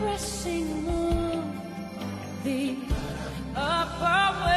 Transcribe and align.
pressing 0.00 0.88
on 0.88 1.60
the 2.42 2.74
upper 3.54 4.46
way. 4.46 4.49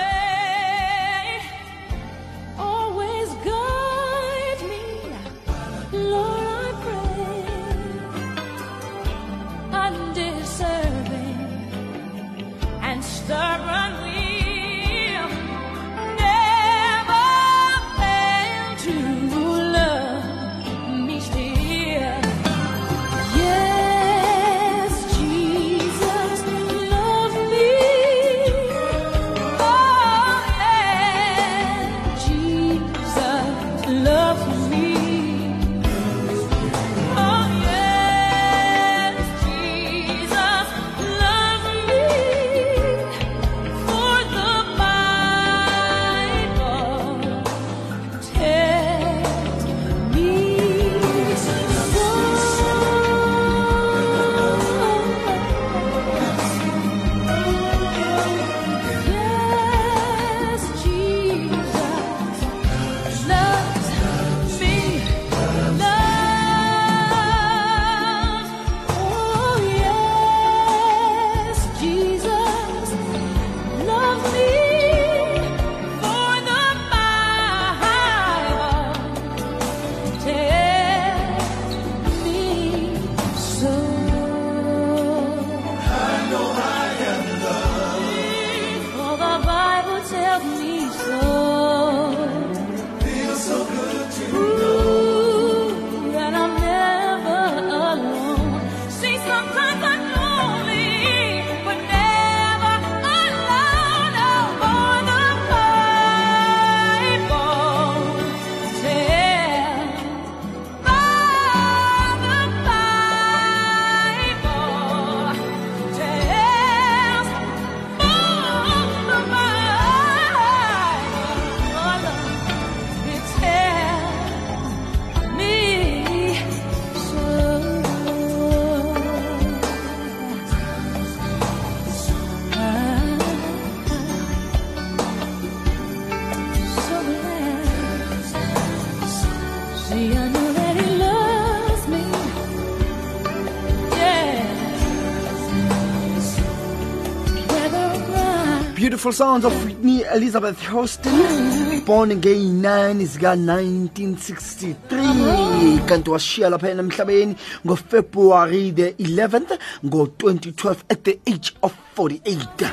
Beautiful 149.03 149.25
sounds 149.25 149.43
of 149.43 149.65
Whitney 149.65 150.03
Elizabeth 150.03 150.61
Houston 150.69 151.83
born 151.83 152.11
again 152.11 152.61
9 152.61 153.05
zika 153.05 153.35
1963 153.35 155.79
kanti 155.85 156.09
washiya 156.09 156.49
lapha 156.49 156.69
emhlabeni 156.69 157.35
ngofebruary 157.65 158.71
the 158.71 158.91
11th 158.91 159.59
ngo-2012 159.85 160.77
at 160.89 161.03
the 161.03 161.19
age 161.27 161.53
of 161.61 161.73
48 161.97 162.71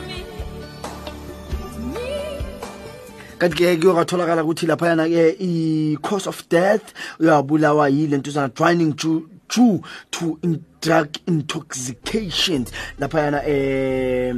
kanti-ke 3.39 3.77
kuyokwatholakala 3.77 4.45
ukuthi 4.45 4.67
laphayana-ke 4.67 5.37
i-cause 5.41 6.29
of 6.29 6.49
death 6.49 6.95
uyabulawa 7.21 7.89
yile 7.89 8.17
ntuzana 8.17 8.49
drowning 8.49 8.93
due, 8.93 9.23
due 9.57 9.81
to 10.11 10.39
in 10.43 10.63
drug 10.81 11.09
intoxication 11.27 12.65
laphayana 12.99 13.43
eh 13.47 14.29
eh 14.29 14.35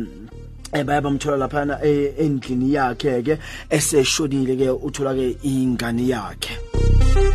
baya 0.73 1.03
bamthola 1.03 1.37
laphana 1.37 1.79
eh, 1.85 2.15
endlini 2.19 2.73
yakhe 2.73 3.23
ke 3.23 3.39
eseshonile 3.71 4.57
ke 4.57 4.69
uthola 4.73 5.13
ke 5.15 5.37
ingane 5.45 6.07
yakhe. 6.09 7.32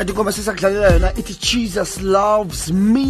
Kanti 0.00 0.12
ingoma 0.12 0.32
sesakudlalela 0.32 0.90
yona 0.90 1.12
ithi 1.18 1.34
jesus 1.34 2.00
loves 2.00 2.70
me. 2.72 3.04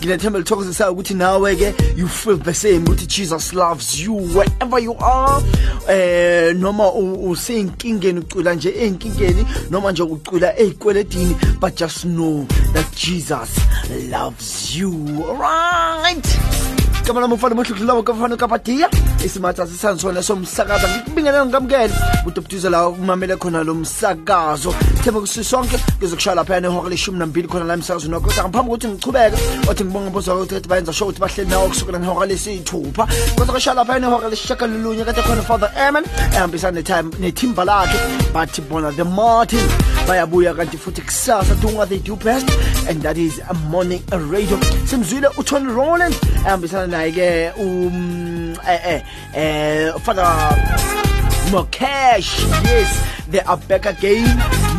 Nginethemba 0.00 0.38
lithokozisayo 0.38 0.92
ukuthi 0.92 1.14
nawe-ke 1.14 1.74
you 1.96 2.08
feel 2.08 2.38
the 2.38 2.54
same 2.54 2.86
ukuthi 2.86 3.06
jesus 3.06 3.52
loves 3.52 4.00
you 4.00 4.14
wherever 4.14 4.78
you 4.78 4.96
are. 5.00 5.42
Eh 5.88 6.54
noma 6.56 6.92
useyinkingeni 6.92 8.20
ucula 8.20 8.54
nje 8.54 8.70
ey'nkingeni 8.70 9.46
noma 9.70 9.92
nje 9.92 10.02
ucula 10.02 10.58
ey'kweletini 10.58 11.36
but 11.60 11.76
just 11.76 12.04
know 12.04 12.46
that 12.72 12.86
jesus 12.96 13.58
loves 14.10 14.76
you. 14.76 14.92
Right 15.38 16.77
igama 17.08 17.20
lami 17.20 17.34
isimatha 19.24 19.66
sisandisona 19.66 20.22
somsakaza 20.22 20.88
ngikubingelela 20.88 21.46
ngikamukele 21.46 21.94
la 22.70 22.88
umamele 22.88 23.36
khona 23.36 23.64
lo 23.64 23.74
msakazo. 23.74 24.74
Themba 25.02 25.20
kusisonke 25.20 25.78
ngizokushaya 25.98 26.36
laphaya 26.36 26.60
nehora 26.60 26.88
leshumi 26.88 27.18
nambili 27.18 27.48
khona 27.48 27.64
la 27.64 27.74
emsakazweni 27.74 28.14
wakho. 28.14 28.28
Kodwa 28.28 28.44
ngaphambi 28.44 28.70
kokuthi 28.70 28.88
ngichubeke 28.88 29.36
othi 29.68 29.84
ukuthi 29.84 30.68
bayenza 30.68 30.92
ukuthi 30.92 31.20
bahleli 31.20 31.50
nawo 31.50 31.68
kusukela 31.68 31.98
lesiyithupha 32.26 33.08
kodwa 33.36 33.54
kushaya 33.54 33.74
laphaya 33.74 34.00
nehora 34.00 34.28
lesishagalolunye 34.28 35.04
kade 35.04 35.22
khona 35.22 35.42
father 35.42 35.70
ehambisana 36.34 36.82
lakhe. 37.64 37.98
Bona 38.68 38.92
the 38.92 39.04
martin 39.04 39.66
bayabuya 40.06 40.54
kanti 40.54 40.76
futhi 40.76 41.00
kusasa 41.00 41.54
they 41.88 41.98
do 41.98 42.16
best 42.16 42.48
and 42.88 43.02
that 43.02 43.16
is 43.16 43.40
a 43.48 43.54
morning 43.54 44.02
radio. 44.30 44.56
Simzwile 44.86 45.28
utony 45.36 45.72
roland 45.72 46.14
ehambisana 46.46 46.97
naye-ke 46.98 47.54
um 47.62 48.58
eh 48.66 48.98
eh 48.98 49.00
eh 49.38 49.94
father 50.02 50.26
Mokesh, 51.48 52.44
yes, 52.66 52.90
they 53.30 53.40
are 53.46 53.56
back 53.70 53.86
again 53.86 54.26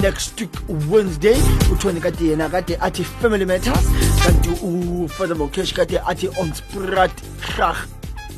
next 0.03 0.37
week 0.37 0.53
Wednesday. 0.91 1.33
Utoni 1.71 1.97
kati 2.03 2.29
yena 2.35 2.49
kati 2.51 2.75
ati 2.77 3.03
Family 3.23 3.45
Matters, 3.47 3.87
kanti 4.21 4.51
uFather 4.61 5.35
Mokesh 5.39 5.73
kati 5.73 5.97
ati 5.97 6.27
on 6.37 6.53
Sprat 6.53 7.15
Krag 7.41 7.79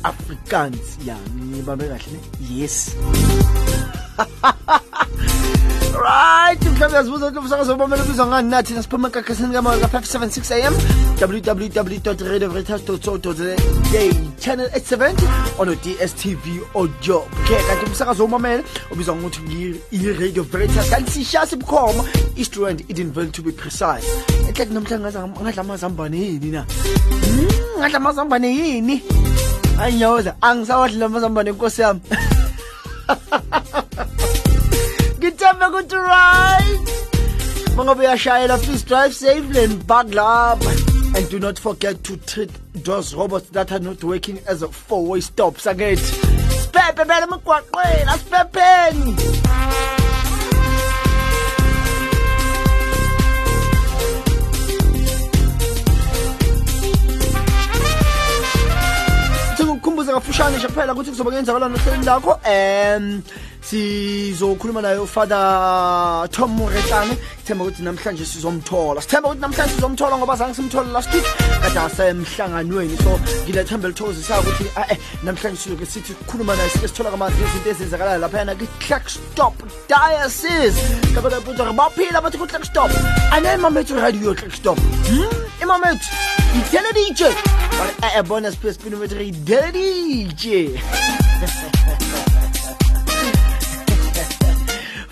Afrikaans. 0.06 0.96
Ja, 1.04 1.18
ngibambe 1.36 1.90
kahle 1.90 2.12
ne? 2.14 2.20
Yes. 2.48 2.94
right 6.02 6.62
mhlawumbe 6.62 6.96
yazibuza 6.96 7.26
ukuthi 7.26 7.38
umsakazo 7.38 7.74
ubizwa 7.74 8.26
ngani 8.26 8.50
nathi 8.50 8.74
nasiphuma 8.74 9.08
ekakhathini 9.08 9.52
kamara 9.52 9.88
ka-576 9.88 10.66
am 10.66 10.74
www 11.20 11.98
channel 14.38 14.66
870 14.66 15.14
ono 15.58 15.74
dstv 15.74 16.46
audio 16.74 17.20
ke 17.20 17.54
kanti 17.68 17.86
umsakazo 17.86 18.22
womamela 18.22 18.62
ubizwa 18.90 19.16
ngokuthi 19.16 19.76
i-radio 19.92 20.42
veritas 20.42 20.90
kanti 20.90 21.10
sisha 21.10 21.46
sibukhoma 21.46 22.04
rand 22.60 22.84
edenville 22.88 23.30
to 23.30 23.42
be 23.42 23.52
precise 23.52 24.06
ehleki 24.48 24.74
namhla 24.74 24.98
ngadla 24.98 25.60
amazambane 25.60 26.18
yini 26.18 26.50
na 26.50 26.66
Hmm, 27.32 27.78
ngadla 27.78 27.96
amazambane 27.96 28.56
yini 28.56 29.02
hayi 29.76 29.94
nyawoza 29.94 30.34
angisawadlela 30.40 31.06
amazambane 31.06 31.50
nkosi 31.50 31.82
yami 31.82 32.00
lapha 35.62 36.64
ngoba 37.84 38.02
uyashayela 38.02 38.58
please 38.58 38.82
drive 38.82 39.14
safely 39.14 39.64
and 39.64 39.86
buckle 39.86 40.18
up 40.18 40.60
and 41.14 41.30
do 41.30 41.38
not 41.38 41.58
forget 41.58 42.02
to 42.02 42.16
treat 42.16 42.50
those 42.74 43.14
robots 43.14 43.50
that 43.50 43.70
are 43.70 43.78
not 43.78 44.02
working 44.02 44.40
as 44.48 44.62
a 44.62 44.68
four-way 44.68 45.20
stop. 45.20 45.54
Sakithi 45.54 45.96
siphephe 45.96 47.04
phela 47.04 47.26
emgwaqweni 47.26 48.10
asiphepheni 48.12 49.16
ngikukhumbuze 59.82 60.12
kafushane 60.12 60.56
nje 60.56 60.68
phela 60.68 60.92
ukuthi 60.92 61.10
kuzoba 61.10 61.32
ngenzakalano 61.32 61.74
ohlelweni 61.74 62.06
lakho 62.06 62.40
sizokhuluma 63.62 64.82
nayo 64.82 65.06
father 65.06 66.28
tom 66.30 66.50
muretane 66.58 67.16
sithemba 67.38 67.64
ukuthi 67.64 67.82
namhlanje 67.82 68.24
sizomthola. 68.24 69.00
Sithemba 69.00 69.28
ukuthi 69.28 69.42
namhlanje 69.42 69.74
sizomthola 69.74 70.18
ngoba 70.18 70.36
zange 70.36 70.54
simthole 70.54 70.88
last 70.92 71.12
week. 71.14 71.24
Kade 71.62 71.80
asemhlanganweni 71.86 72.96
so 73.02 73.18
ngilethemba 73.46 73.88
elithokozisayo 73.88 74.42
ukuthi 74.42 74.64
a-e 74.76 74.96
namhlanje 75.24 75.58
sizoke 75.62 75.86
sithi 75.86 76.12
khuluma 76.28 76.56
nayo 76.56 76.70
sike 76.70 76.88
sithola 76.88 77.10
kwamazi 77.10 77.36
izinto 77.44 77.70
ezenzakalayo 77.70 78.20
laphayana 78.20 78.54
kwi-clackstop 78.54 79.54
diocese. 79.88 80.80
Kabekaputa 81.14 81.72
baphila 81.72 82.20
bathi 82.20 82.38
ku-clackstop 82.38 82.90
ane 83.32 83.48
hmm? 83.48 83.58
imamethu 83.58 83.96
radio 83.96 84.34
clackstop 84.34 84.78
imamethu 85.62 86.08
idelelitshe 86.58 87.30
e-e 88.06 88.22
bona 88.22 88.52
siphespinomethu 88.52 89.14
re 89.18 89.26
idelelitshe 89.26 90.58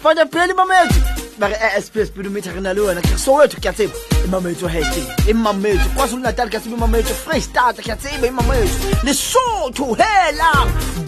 idele 0.00 0.24
dj 0.24 0.26
fana 0.26 0.26
phela 0.26 0.52
imamethu 0.52 1.00
bare 1.38 1.56
SPS 1.80 2.08
speedometer 2.08 2.54
re 2.54 2.60
na 2.60 2.72
le 2.72 2.80
wena. 2.80 3.00
Ke 3.00 3.18
soweto 3.18 3.60
ke 3.60 3.68
a 3.68 3.72
tseba 3.72 3.94
imamethu 4.24 4.68
heke 4.68 5.30
imamethu 5.30 5.90
kwazulu 5.96 6.22
natal 6.22 6.48
ke 6.48 6.56
a 6.56 6.60
tseba 6.60 6.76
imamethu 6.76 7.14
freestata 7.14 7.82
ke 7.82 7.92
a 7.92 7.96
tseba 7.96 8.26
imamethu 8.26 8.76
lesotho 9.04 9.96
hela. 9.96 10.52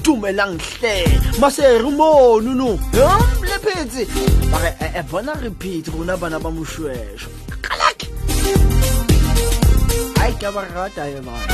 Dumelang 0.02 0.58
hle 0.58 1.20
masere 1.40 1.82
mono 1.82 2.54
no 2.54 2.78
le 3.42 3.58
phetse. 3.64 4.06
Bare 4.50 4.76
e 4.80 5.02
bona 5.10 5.34
repeat 5.42 5.88
rona 5.88 6.16
bana 6.16 6.40
ba 6.40 6.50
moshweshwe. 6.50 7.30
Kalak 7.60 8.08
ai 10.20 10.32
ka 10.40 10.50
ba 10.52 10.64
rata 10.74 11.08
e 11.08 11.20
bana 11.20 11.46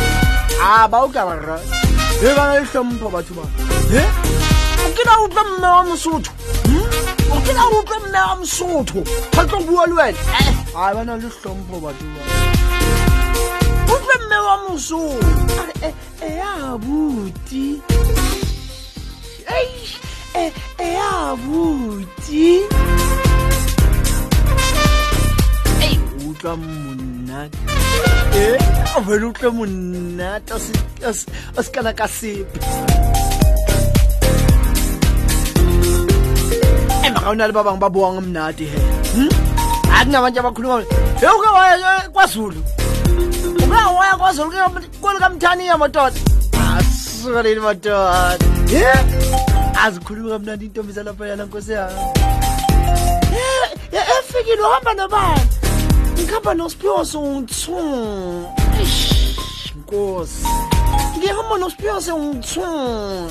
a 0.63 0.89
ba 0.89 1.05
o 1.05 1.09
ka 1.09 1.27
ba 1.27 1.35
rata. 1.35 1.77
E 2.23 2.35
bana 2.35 2.61
le 2.61 2.67
hlompho 2.67 3.11
batho 3.11 3.35
bana. 3.35 3.53
E 3.91 4.03
o 4.87 4.93
ke 4.95 5.03
na 5.05 5.23
utlwa 5.25 5.45
mme 5.45 5.69
wa 5.69 5.83
mosotho 5.85 6.33
o 7.35 7.41
ke 7.45 7.53
na 7.53 7.65
utlwa 7.69 7.99
mme 8.01 8.21
wa 8.29 8.37
mosotho 8.37 9.01
ga 9.35 9.43
tlo 9.45 9.59
bua 9.67 9.87
le 9.87 9.95
wena 9.95 10.19
a 10.75 10.95
ba 10.95 11.05
na 11.05 11.17
le 11.17 11.29
hlompho 11.37 11.77
batho 11.85 12.07
utlwe 13.95 14.15
mme 14.25 14.39
wa 14.47 14.55
mosotho 14.65 15.43
a 15.61 15.63
re 15.69 15.95
e 16.29 16.31
abuti 16.41 17.67
e 20.79 20.91
abuti 21.23 22.47
ei 25.87 25.99
utlwa 26.29 26.57
monate 26.57 27.59
e 28.35 28.59
a 28.97 29.01
vele 29.01 29.27
utlwe 29.27 29.51
monate 29.51 30.55
a 30.55 31.63
se 31.63 31.71
kana 31.73 31.93
ka 31.93 32.09
sepe 32.09 32.61
emaka 37.05 37.31
o 37.31 37.35
na 37.35 37.47
le 37.47 37.53
ba 37.53 37.63
bangwe 37.65 37.81
ba 37.81 37.89
boang 37.91 38.21
mnate 38.21 38.65
he. 38.65 38.79
A 39.93 40.05
kunabantu 40.05 40.41
abakhuluma 40.41 40.83
e 40.83 41.27
uke 41.27 41.49
waya 41.55 42.09
kwazulu. 42.13 42.63
Uke 43.57 43.81
waya 43.99 44.17
kwazulu 44.17 44.51
kole 45.01 45.19
kamthaniya 45.19 45.79
madoda? 45.79 46.21
Asukaleni 46.79 47.61
madoda. 47.61 48.39
Ye 48.69 48.87
azikhulumi 49.85 50.31
kamnandi 50.31 50.65
intombi 50.67 50.93
zalaphayana 50.93 51.45
nkosi 51.45 51.73
yami. 51.73 51.95
Efikile 53.93 54.63
uhamba 54.63 54.95
nobani? 54.95 55.49
Ngihamba 56.23 56.55
nosiphiwo 56.55 57.05
songithung 57.05 58.47
nkosi. 59.79 60.47
Ngihamba 61.19 61.59
nosiphiwo 61.59 62.01
songithung 62.01 63.31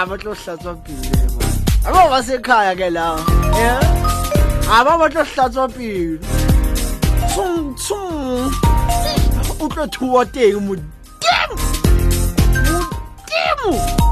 abazohlatswa 0.00 0.72
mpilo 0.72 1.18
abo 1.86 2.10
basekhaya 2.10 2.74
ke 2.76 2.90
lawo 2.90 3.20
yeah. 3.58 3.80
Aba 4.78 4.98
bazohlatswa 4.98 5.68
mpilo 5.68 6.18
tsum 7.28 7.74
tsum 7.74 8.54
utlo 9.60 9.86
thuwa 9.86 10.26
teng 10.26 10.60
mudimo 10.66 11.54
mudimo 12.66 14.03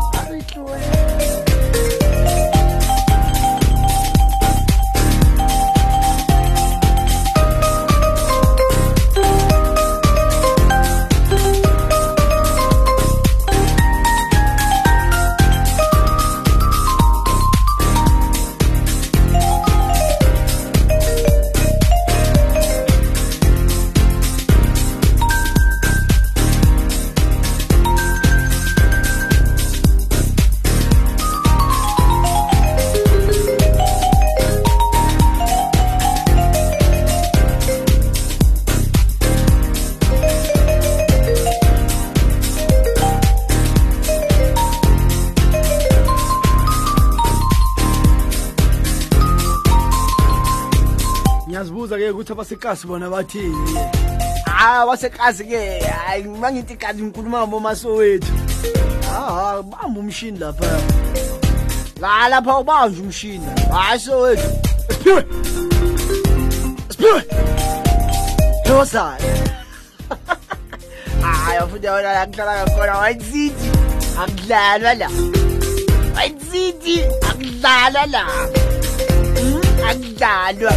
ukuthi 52.32 52.54
abasekasi 52.54 52.86
bona 52.86 53.10
bathini 53.10 53.56
hayi 54.44 54.82
abasekasi 54.82 55.44
ke 55.44 55.80
hayi 55.80 56.24
mangithi 56.24 56.76
kanti 56.76 57.02
ngikhuluma 57.02 57.46
ngomasowethu 57.46 58.32
ha 59.12 59.62
bamba 59.62 60.00
umshini 60.00 60.38
lapha. 60.38 60.66
La 62.00 62.28
lapha 62.28 62.58
ubanje 62.58 63.02
umshini. 63.02 63.46
Hayi 63.72 64.00
sowethu 64.00 64.48
siphiwe 64.88 65.24
siphiwe 66.88 67.22
yosana 68.66 69.18
hayi 71.22 71.58
afuthi 71.58 71.86
yona 71.86 72.12
la 72.12 72.26
kuhlala 72.26 72.64
kakhona 72.64 72.98
white 72.98 73.22
city 73.22 73.68
akudlalwa 74.18 74.94
la. 74.94 75.08
City 76.50 77.04
akudlalwa 77.30 78.06
la. 78.06 78.26
Akudlalwa 79.90 80.72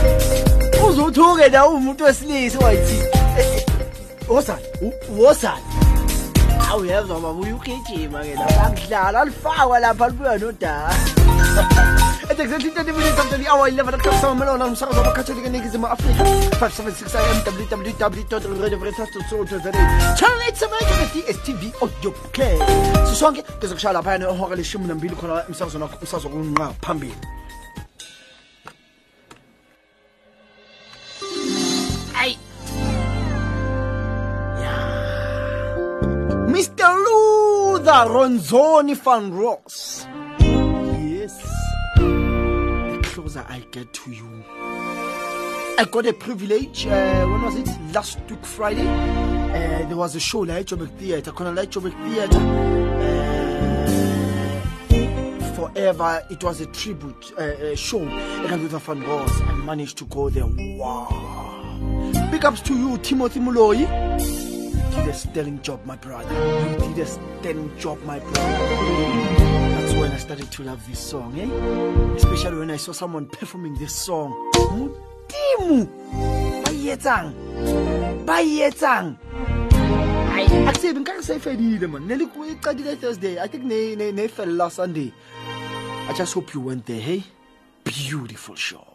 uzothuke 0.84 1.50
la 1.50 1.68
umuntu 1.68 2.04
wesilisa 2.04 2.60
wayithi 2.60 3.04
wosana 4.30 4.60
wosana 5.18 5.58
awu 6.70 6.86
yezwa 6.86 7.20
baba 7.20 7.30
uyugijima 7.32 8.20
ke 8.24 8.36
lapha 8.36 8.64
akudlala 8.64 9.22
alifakwa 9.22 9.80
lapha 9.80 10.08
libuya 10.10 10.38
nodala 10.38 10.96
At 12.30 12.40
exactly 12.40 12.70
30 12.72 12.92
minutes 12.92 13.20
after 13.20 13.38
the 13.38 13.48
hour 13.48 13.70
11 13.70 13.94
o'clock 13.96 14.16
sama 14.22 14.36
malona 14.36 14.66
umsakazo 14.66 15.00
wamakhatholika 15.00 15.48
eningizimu 15.48 15.88
afrika 15.88 16.24
576 16.24 17.18
am 17.18 17.42
www.radio.co.za 17.60 19.72
channel 20.16 20.50
8 20.50 20.66
America 20.66 21.06
DSTV 21.14 21.74
audio 21.82 22.12
play 22.12 22.60
sisonke 23.10 23.44
ngizokushaya 23.58 23.94
lapha 23.94 24.16
ehora 24.16 24.56
leshumi 24.56 24.88
nambili 24.88 25.16
khona 25.16 25.44
umsakazo 25.48 25.80
nakho 25.80 25.96
umsakazo 26.02 26.30
kunqa 26.30 26.74
phambili 26.82 27.16
Mr. 36.56 36.88
Luther 36.88 38.08
Ronzoni 38.08 38.96
Vandross. 38.96 40.08
Yes, 40.40 41.36
the 41.98 43.02
closer 43.04 43.46
I 43.50 43.60
get 43.72 43.92
to 43.92 44.10
you. 44.10 44.46
I 45.78 45.86
got 45.92 46.06
a 46.06 46.14
privilege, 46.14 46.88
uh, 46.88 47.26
when 47.26 47.42
was 47.42 47.56
it? 47.58 47.68
Last 47.94 48.20
week, 48.30 48.46
Friday. 48.46 48.88
Uh, 48.88 49.86
there 49.86 49.98
was 49.98 50.16
a 50.16 50.20
show, 50.22 50.40
Light 50.40 50.68
Jobic 50.68 50.98
Theatre, 50.98 51.34
Connor 51.34 51.52
Light 51.52 51.72
Jobic 51.72 51.92
Theatre. 52.06 52.40
Uh, 55.42 55.54
forever, 55.56 56.24
it 56.30 56.42
was 56.42 56.62
a 56.62 56.68
tribute 56.68 57.34
uh, 57.38 57.76
show. 57.76 58.00
And 58.00 58.64
Luther 58.64 58.80
Vandross, 58.80 59.46
I 59.46 59.54
managed 59.66 59.98
to 59.98 60.06
go 60.06 60.30
there. 60.30 60.46
Wow. 60.48 61.10
Big 62.32 62.46
ups 62.46 62.62
to 62.62 62.74
you, 62.74 62.98
Timothy 63.00 63.42
Moloi 63.42 64.45
did 64.96 65.08
a 65.08 65.14
sterling 65.14 65.62
job, 65.62 65.86
my 65.86 65.96
brother. 65.96 66.34
You 66.34 66.94
did 66.94 67.00
a 67.00 67.06
sterling 67.06 67.72
job, 67.78 68.02
my 68.04 68.20
brother. 68.20 68.40
That's 69.76 69.94
when 69.94 70.12
I 70.12 70.18
started 70.18 70.52
to 70.52 70.64
love 70.64 70.82
this 70.88 71.00
song, 71.00 71.40
eh? 71.40 72.16
Especially 72.16 72.58
when 72.58 72.72
I 72.72 72.78
saw 72.78 72.92
someone 72.92 73.28
performing 73.28 73.76
this 73.76 73.96
song. 73.96 74.32
Mutimu! 74.56 75.88
bayetang, 76.86 77.34
bayetang. 78.26 79.18
I 80.36 80.74
said, 80.78 80.96
nka 80.96 81.24
se 81.24 81.40
fedile 81.40 81.90
man 81.90 82.08
ne 82.08 82.16
le 82.16 82.28
ko 82.28 82.46
qadile 82.62 82.96
thursday 82.98 83.40
i 83.40 83.48
think 83.48 83.64
ne 83.64 83.96
ne 83.96 84.12
ne 84.12 84.28
fell 84.28 84.48
last 84.48 84.76
sunday 84.78 85.12
i 86.08 86.14
just 86.14 86.34
hope 86.34 86.54
you 86.54 86.62
went 86.62 86.86
there 86.86 87.00
hey 87.00 87.24
beautiful 87.84 88.56
show 88.56 88.95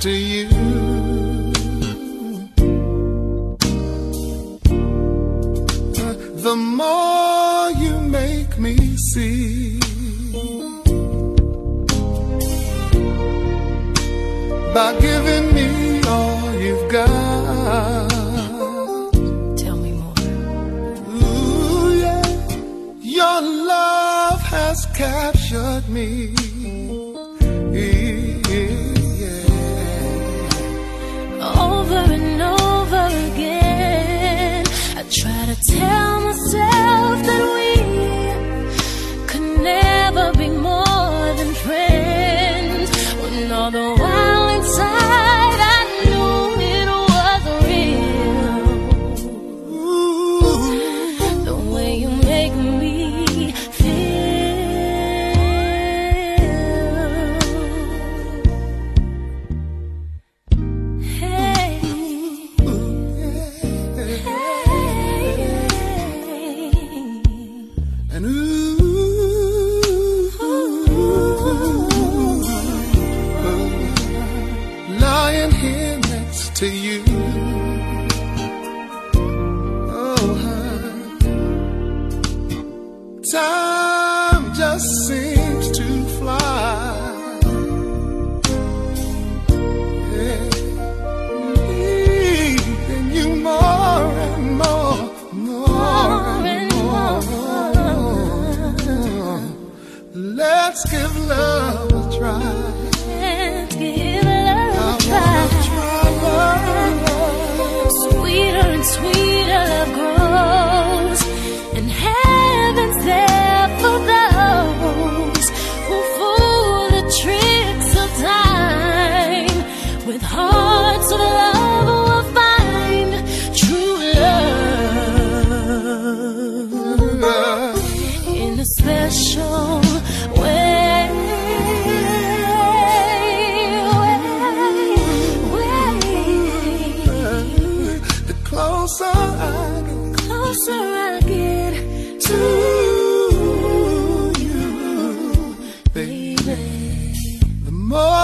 to 0.00 0.10
you. 0.10 0.48
The 6.46 6.56
more 6.56 7.70
you 7.72 8.00
make 8.00 8.58
me 8.58 8.76
see, 8.96 9.78
by 14.72 14.98
giving 15.00 15.54
me 15.54 16.00
all 16.06 16.54
you've 16.54 16.90
got. 16.90 18.10
Tell 19.58 19.76
me 19.76 19.92
more. 19.92 20.14
Ooh, 21.12 22.00
yeah. 22.00 22.24
Your 23.02 23.42
love 23.42 24.40
has 24.40 24.86
captured 24.96 25.86
me. 25.90 26.39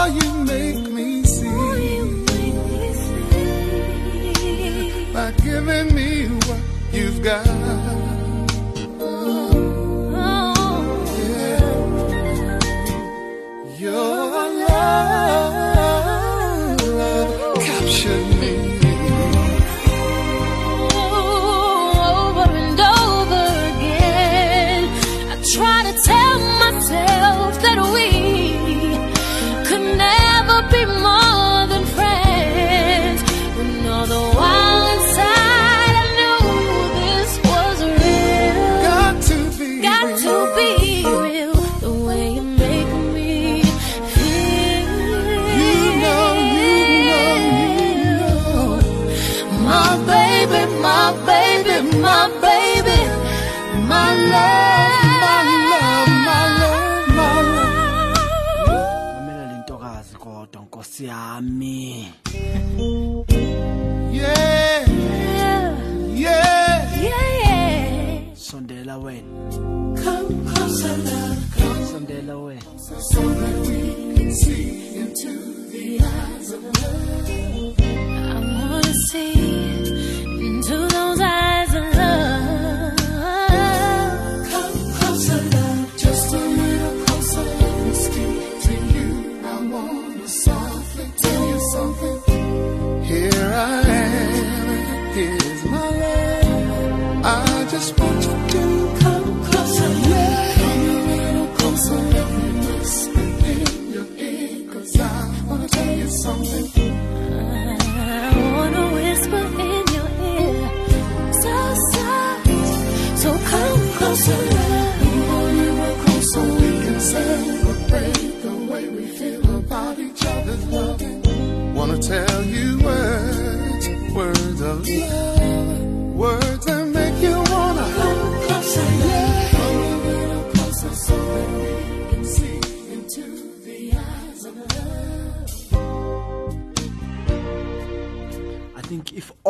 all 0.07 0.13
you 0.13 0.45
make 0.45 0.91
me 0.91 1.23
see. 1.25 1.51
By 5.13 5.33
giving 5.43 5.95
me 5.95 6.27
what 6.47 6.61
you've 6.93 7.23
got. 7.23 8.06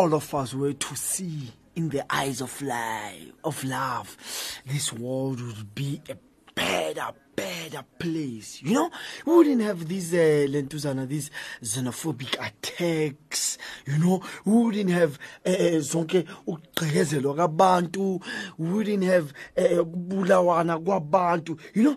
All 0.07 0.15
of 0.15 0.35
us 0.37 0.55
were 0.55 0.73
to 0.73 0.95
see 0.95 1.51
in 1.75 1.89
the 1.89 2.05
eyes 2.09 2.41
of 2.41 2.63
life, 2.63 3.33
of 3.43 3.65
love, 3.65 4.17
this 4.65 4.93
world 4.93 5.41
would 5.41 5.75
be 5.75 6.01
a 6.09 6.17
better, 6.55 7.09
better 7.35 7.83
place. 7.99 8.63
You 8.63 8.75
know, 8.75 8.91
we 9.25 9.35
wouldn't 9.35 9.63
have 9.63 9.89
these 9.89 10.15
uh, 10.15 10.47
lentuzana, 10.49 11.09
these 11.09 11.33
xenophobic 11.61 12.35
attacks. 12.35 13.59
You 13.85 13.99
know, 13.99 14.23
we 14.45 14.53
wouldn't 14.53 14.91
have 14.91 15.19
uh, 15.45 15.81
zonke 15.81 16.25
ukugqekezelwa. 16.47 18.21
We 18.59 18.69
wouldn't 18.71 19.03
have 19.03 19.33
uh, 19.59 19.83
ukubulawana 19.83 20.79
kwabantu. 20.79 21.59
You 21.75 21.83
know. 21.83 21.97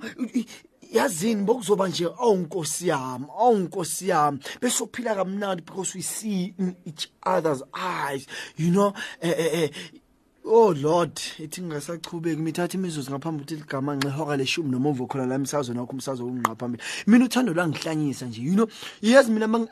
Yazini 0.89 1.43
bokuzoba 1.43 1.87
nje 1.87 2.05
awunkosi 2.05 2.87
yami 2.87 3.25
awunkosi 3.39 4.07
yami 4.07 4.39
bese 4.61 4.83
uphila 4.83 5.15
kamnandi 5.15 5.61
because 5.61 5.97
we 5.97 6.01
see 6.01 6.53
in 6.57 6.75
each 6.85 7.07
other's 7.23 7.63
eyes 7.73 8.27
you 8.57 8.71
know 8.71 8.93
eh 9.21 9.35
eh 9.37 9.63
eh 9.63 9.69
Oh 10.51 10.73
Lord, 10.73 11.21
ethi 11.39 11.61
ngingasachubeki 11.61 12.41
mithatha 12.41 12.77
imizuzu 12.77 13.11
ngaphambi 13.11 13.43
ukuthi 13.43 13.55
ligama 13.55 13.95
ngihora 13.95 14.37
leshumi 14.37 14.71
noma 14.71 14.89
uvo 14.89 15.05
khona 15.05 15.25
la 15.25 15.35
emsazweni 15.35 15.79
wakho 15.79 15.91
umsazo 15.91 16.25
unginqa 16.25 16.55
phambili. 16.55 16.83
Mina 17.07 17.25
uthando 17.25 17.53
lwangihlanyisa 17.53 18.25
nje, 18.25 18.41
you 18.41 18.53
know. 18.53 18.67
Yazi 19.01 19.31
mina 19.31 19.47
mang 19.47 19.67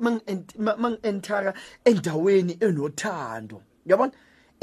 mang 0.00 0.98
entara 1.02 1.52
endaweni 1.84 2.56
enothando. 2.60 3.60
Yabona? 3.86 4.12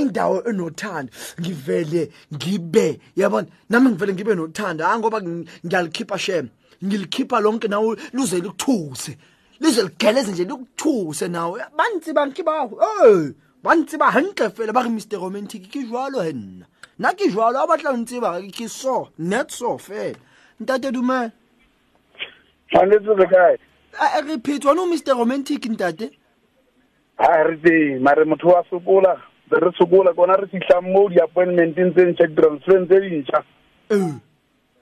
Indawo 0.02 0.44
enothando. 0.50 1.12
Ngivele 1.40 2.10
ngibe 2.34 3.00
yabona? 3.16 3.48
Nami 3.70 3.90
ngivele 3.92 4.14
ngibe 4.14 4.36
nothando. 4.36 4.84
Hayi 4.86 5.00
ngoba 5.00 5.20
ngi- 5.22 5.48
ngiyalikhipha 5.66 6.18
shem. 6.18 6.50
Ngilikhipha 6.84 7.40
lonke 7.40 7.68
nawe 7.68 7.96
luze 8.14 8.40
likuthuse. 8.40 9.18
Lize 9.60 9.82
ligeleze 9.84 10.32
nje 10.32 10.44
likuthuse 10.44 11.28
nawe. 11.28 11.60
Bantsi 11.78 12.14
banki 12.14 12.44
bao 12.44 12.72
eh 13.06 13.34
bantsi 13.64 13.98
ba 14.00 14.12
hantle 14.12 14.50
fela 14.56 14.72
ba 14.72 14.84
re 14.84 14.90
Mr 14.90 15.20
Romantic 15.20 15.68
ke 15.70 15.84
jwalo 15.84 16.24
he 16.24 16.32
nna 16.32 17.12
ke 17.12 17.28
jwalo 17.28 17.60
a 17.60 17.68
batla 17.68 17.92
ho 17.92 17.98
ntseba 17.98 18.40
ke 18.56 18.70
so 18.70 19.10
net 19.20 19.52
so 19.52 19.78
fela 19.78 20.16
ntate 20.62 20.88
dumela 20.96 21.30
tshwanetse 22.72 23.12
re 23.20 23.28
kae 23.28 23.58
a 24.00 24.22
re 24.24 24.38
phetswa 24.40 24.76
no 24.76 24.88
Mr 24.88 25.12
Romantic 25.18 25.60
ntate? 25.68 26.08
A 27.20 27.44
re 27.44 27.58
teng 27.60 28.00
mare 28.00 28.24
motho 28.24 28.48
wa 28.48 28.64
sokola 28.72 29.20
be 29.50 29.58
re 29.60 29.72
sokola 29.78 30.14
kona 30.14 30.38
re 30.38 30.48
fitlhang 30.48 30.86
mo 30.94 31.10
di-appointmenteng 31.10 31.94
tse 31.94 32.06
ntšha 32.12 32.28
di-transfereng 32.28 32.86
tse 32.88 32.98
dintšha 33.02 33.40
eh 33.90 34.14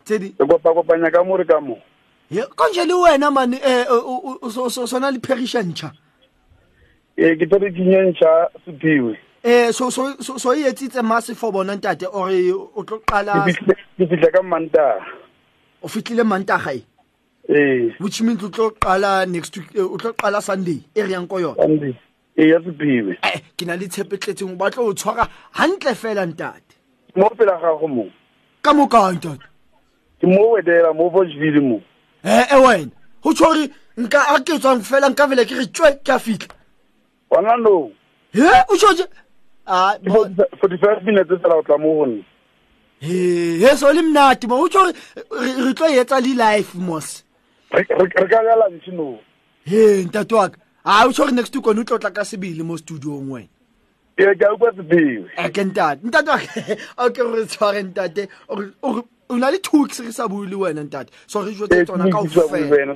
tsedi 0.05 0.33
re 0.39 0.45
kopa-kopanya 0.47 1.11
ka 1.11 1.23
mo 1.23 1.37
re 1.37 1.45
ka 1.45 1.59
mo 1.61 1.77
ye 2.29 2.43
konje 2.55 2.85
le 2.85 2.93
wena 2.93 3.31
man 3.31 3.53
eh 3.53 3.85
o- 3.89 4.03
o- 4.03 4.39
o- 4.41 4.49
so- 4.49 4.69
so- 4.69 4.87
sona 4.87 5.11
le 5.11 5.19
perisha 5.19 5.63
ntšha 5.63 5.91
ee 7.17 7.35
ke 7.35 7.45
tle 7.47 7.57
re 7.59 7.71
kenye 7.71 8.01
ntšha 8.11 8.31
sephiwe 8.65 9.15
eh 9.43 9.71
so 9.71 9.89
so 9.89 10.11
so 10.19 10.37
so 10.37 10.53
e 10.53 10.67
etsitse 10.67 11.01
mase 11.01 11.33
for 11.35 11.51
bona 11.51 11.75
ntate 11.75 12.03
or 12.11 12.27
o 12.75 12.83
tlo 12.83 12.99
Ke 12.99 13.05
qala 13.13 13.45
fihlile- 13.47 13.79
ke 13.97 14.03
fitlha 14.11 14.31
ka 14.31 14.41
mantaga 14.43 15.05
o 15.81 15.87
fitlile 15.87 16.23
mantaga 16.23 16.73
e 16.75 16.83
ee. 17.49 17.93
Which 18.03 18.21
means 18.21 18.43
o 18.43 18.49
tlo 18.49 18.71
qala 18.75 19.25
next 19.25 19.55
week 19.55 19.71
eh, 19.75 19.79
o 19.81 19.95
tlo 19.97 20.11
qala 20.13 20.41
sunday 20.41 20.83
e 20.95 21.01
re 21.01 21.11
yang 21.15 21.27
ko 21.27 21.37
yona? 21.39 21.63
Ande 21.63 21.95
ee 22.37 22.49
ya 22.49 22.59
sephiwe 22.63 23.17
eh 23.23 23.41
ke 23.57 23.65
na 23.65 23.75
le 23.75 23.87
tshepetletseng 23.87 24.57
ba 24.57 24.69
tlo 24.71 24.85
o 24.87 24.93
tshwara 24.93 25.27
hantle 25.51 25.95
fela 25.95 26.25
ntate. 26.25 26.77
Mo 27.15 27.29
pela 27.29 27.57
gago 27.61 27.87
mo. 27.87 28.05
Ka 28.61 28.73
moka 28.73 29.11
ntate. 29.11 29.45
Ke 30.21 30.27
mo 30.27 30.51
wedela 30.53 30.93
mo 30.93 31.09
bosville 31.09 31.61
mo. 31.61 31.81
Eh 32.23 32.45
eh 32.51 32.61
wena. 32.61 32.91
Ho 33.23 33.33
tshware 33.33 33.69
nka 33.97 34.19
a 34.35 34.39
ke 34.45 34.59
tswang 34.59 34.81
fela 34.85 35.09
nka 35.09 35.27
vele 35.27 35.45
ke 35.45 35.55
re 35.57 35.65
tswe 35.65 35.91
ke 36.03 36.11
a 36.13 36.19
fitla 36.19 36.53
gona 37.31 37.57
no. 37.57 37.91
He 38.33 38.41
o 38.45 38.75
tshotse 38.77 39.07
a 39.65 39.97
Ke 39.97 40.09
45 40.61 41.03
minutes 41.03 41.41
fela 41.41 41.57
o 41.57 41.63
tla 41.63 41.77
mo 41.77 41.95
go 41.97 42.05
nna. 42.05 42.23
He 42.99 43.59
he 43.59 43.75
so 43.75 43.91
le 43.91 44.01
mnati 44.01 44.47
mo 44.47 44.61
o 44.61 44.69
tshware 44.69 44.93
re 45.41 45.51
re 45.65 45.73
tlo 45.73 45.89
e 45.89 45.97
etsa 46.03 46.21
le 46.21 46.35
life 46.37 46.75
mos. 46.75 47.23
Re 47.73 47.81
re- 47.89 48.13
re 48.21 48.27
ka 48.29 48.43
ja 48.45 48.55
lunch 48.61 48.87
no. 48.93 49.19
He 49.65 50.05
ntate 50.05 50.35
wa 50.35 50.49
ka. 50.49 50.57
a 50.87 51.05
o 51.05 51.09
usho 51.09 51.31
next 51.31 51.55
week 51.55 51.65
wena 51.65 52.13
ka 52.13 52.23
sebele 52.23 52.63
mo 52.63 52.77
studiong 52.77 53.31
wena 53.31 53.47
ee 54.17 54.35
ke 54.35 54.45
a 54.45 54.53
ukwa 54.53 54.71
ja 54.71 54.73
ukwasibiwe 54.73 55.49
ke 55.51 55.63
ntate 55.63 55.99
ntate 56.03 56.29
okay 56.97 57.23
re 57.23 57.45
tshware 57.45 57.83
ntate 57.83 58.27
o 59.29 59.37
na 59.37 59.51
le 59.51 59.59
two 59.59 59.81
weeks 59.81 59.99
re 59.99 60.11
sa 60.11 60.27
bue 60.27 60.47
le 60.47 60.55
wena 60.55 60.83
ntate 60.83 61.11
so 61.27 61.43
re 61.43 61.51
jwetse 61.51 61.85
tsona 61.85 62.09
ka 62.09 62.19
ofela 62.19 62.95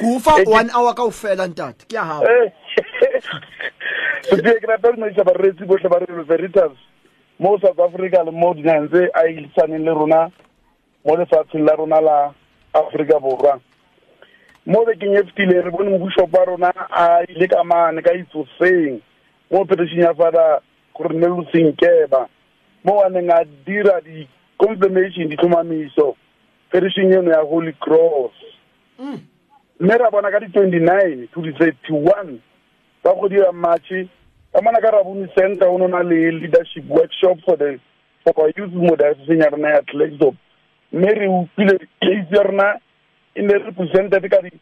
ko 0.00 0.18
fa 0.18 0.36
one 0.46 0.70
hour 0.70 0.94
ka 0.94 1.02
ofela 1.02 1.48
ntate 1.48 1.88
ke 1.88 1.96
a 1.96 2.04
hao 2.04 2.22
Sebiye 4.24 4.60
ke 4.60 4.66
rata 4.66 4.90
re 4.92 5.10
isa 5.12 5.24
bareetsi 5.24 5.64
botlhe 5.68 5.88
ba 5.88 5.98
relo 6.04 6.24
veritas 6.24 6.72
mo 7.38 7.58
south 7.58 7.80
africa 7.80 8.24
le 8.24 8.32
mo 8.32 8.54
dinang 8.54 8.88
tse 8.88 9.08
a 9.12 9.28
ilisaneng 9.28 9.84
le 9.84 9.92
rona. 9.92 10.30
Mo 11.04 11.16
lefatsheng 11.16 11.66
la 11.66 11.76
rona 11.76 12.00
la 12.00 12.32
aforika 12.72 13.20
borwa 13.20 13.60
mo 14.66 14.84
bekeng 14.84 15.16
e 15.16 15.22
fetile 15.24 15.62
re 15.62 15.70
bone 15.70 15.90
mobušopo 15.90 16.38
wa 16.38 16.44
rona 16.44 16.72
a 16.90 17.22
ile 17.28 17.46
ka 17.48 17.64
mane 17.64 18.02
ka 18.02 18.12
itsoseng. 18.12 19.00
Mo 19.50 19.64
petition 19.64 20.00
ya 20.00 20.14
fada 20.14 20.60
cornelus 20.94 21.52
keba 21.76 22.28
mo 22.84 23.00
a 23.00 23.08
neng 23.08 23.30
a 23.30 23.44
dira 23.66 24.00
di-confirmation 24.00 25.28
ditlhomamiso 25.28 26.16
petition 26.70 27.12
eno 27.12 27.30
ya 27.30 27.44
holy 27.44 27.72
cross. 27.80 28.32
Mme 29.80 29.98
ra 29.98 30.10
bona 30.10 30.30
ka 30.30 30.40
di-twenty-nine 30.40 31.28
to 31.34 31.42
di-thirty-one 31.42 32.40
tsa 33.02 33.14
go 33.14 33.28
dira 33.28 33.52
matšhe. 33.52 34.08
Ka 34.52 34.60
mona 34.62 34.80
ka 34.80 34.90
rabone 34.90 35.28
center 35.36 35.68
o 35.68 35.76
na 35.76 36.02
le 36.02 36.30
leadership 36.30 36.84
workshop 36.88 37.38
for 37.44 37.56
the 37.56 37.78
for 38.24 38.48
youth 38.56 38.72
mo 38.72 38.96
dioceseng 38.96 39.42
ya 39.42 39.50
rona 39.50 39.68
ya 39.68 39.82
tlaxop 39.82 40.34
mme 40.92 41.10
re 41.14 41.28
utlwile 41.28 41.78
case 42.00 42.30
ya 42.30 42.42
rona 42.42 42.80
e 43.34 43.42
ne 43.42 43.54
represented 43.58 44.30
ka 44.30 44.40
di- 44.42 44.60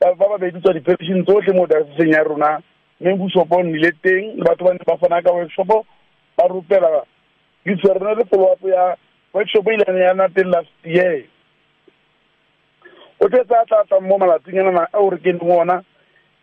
ba 0.00 0.14
ba 0.14 0.28
babedi 0.28 0.60
tswa 0.60 0.72
di-petition 0.72 1.24
tsotlhe 1.24 1.52
mo 1.54 1.66
dioceseng 1.66 2.12
ya 2.12 2.22
rona. 2.22 2.62
Mme 3.00 3.16
boshopo 3.18 3.56
o 3.56 3.62
nnile 3.62 3.92
teng 4.02 4.36
le 4.36 4.44
batho 4.44 4.64
ba 4.64 4.72
ne 4.72 4.84
ba 4.86 4.96
fana 4.96 5.22
ka 5.22 5.32
workshopo 5.32 5.86
ba 6.36 6.44
rupela 6.48 7.04
ditso 7.64 7.88
ya 7.88 7.94
rona 7.94 8.14
le 8.14 8.24
follow-up 8.24 8.62
ya 8.62 8.96
workshop 9.32 9.68
e 9.68 9.76
ya 9.98 10.14
last 10.44 10.70
year. 10.84 11.24
O 13.20 13.28
tse 13.28 13.44
tsa 13.44 13.64
tla 13.66 13.84
tla 13.84 14.00
mo 14.00 14.18
malatsing 14.18 14.58
ao 14.92 15.10
re 15.10 15.18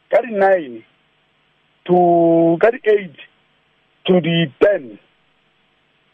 ka 0.09 0.21
di-nine 0.25 0.81
to 1.85 2.57
ka 2.61 2.73
di-eight 2.73 3.17
to 4.05 4.17
di-ten 4.19 4.97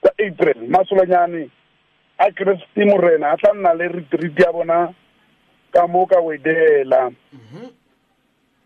tsa 0.03 0.11
april 0.19 0.67
masolanyane 0.67 1.47
a 2.19 2.27
kresti 2.31 2.83
morena 2.85 3.31
a 3.31 3.37
tla 3.37 3.53
nna 3.55 3.73
le 3.73 3.87
retreat 3.87 4.39
ya 4.39 4.51
bona 4.51 4.91
ka 5.75 5.87
mo 5.87 6.05
ka 6.07 6.19
wedela 6.23 7.11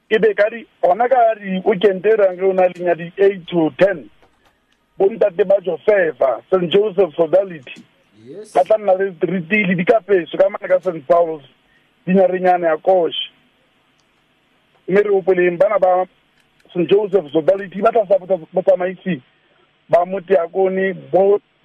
e 0.09 0.17
be 0.19 0.33
ka 0.33 0.49
di 0.49 0.65
ona 0.81 1.09
ka 1.09 1.35
di-okente 1.41 2.15
rang 2.15 2.37
re 2.37 2.45
o 2.45 2.53
na 2.53 2.69
nya 2.69 2.93
ya 2.93 2.95
di-eight 2.95 3.45
to 3.49 3.69
ten 3.77 4.09
bontate 4.97 5.43
ba 5.45 5.57
jo 5.65 5.77
josepha 5.77 6.41
st 6.49 6.69
joseph 6.69 7.15
sodality. 7.15 7.81
Ba 8.53 8.63
tla 8.63 8.77
nna 8.77 8.93
le 8.93 9.13
di 9.49 9.75
dikapeso 9.75 10.37
ka 10.37 10.49
mane 10.49 10.67
ka 10.69 10.79
st 10.79 11.01
pauls 11.07 11.41
dinarenyana 12.05 12.67
ya 12.67 12.77
koshe 12.77 13.33
mme 14.87 15.01
re 15.01 15.09
opeleng 15.09 15.57
bana 15.57 15.79
ba 15.79 16.05
st 16.73 16.85
joseph 16.89 17.31
sodality 17.33 17.81
ba 17.81 17.91
tla 17.91 18.05
sa 18.05 18.17
botsamaisi 18.53 19.21
ba 19.89 20.05
moteakone 20.05 20.93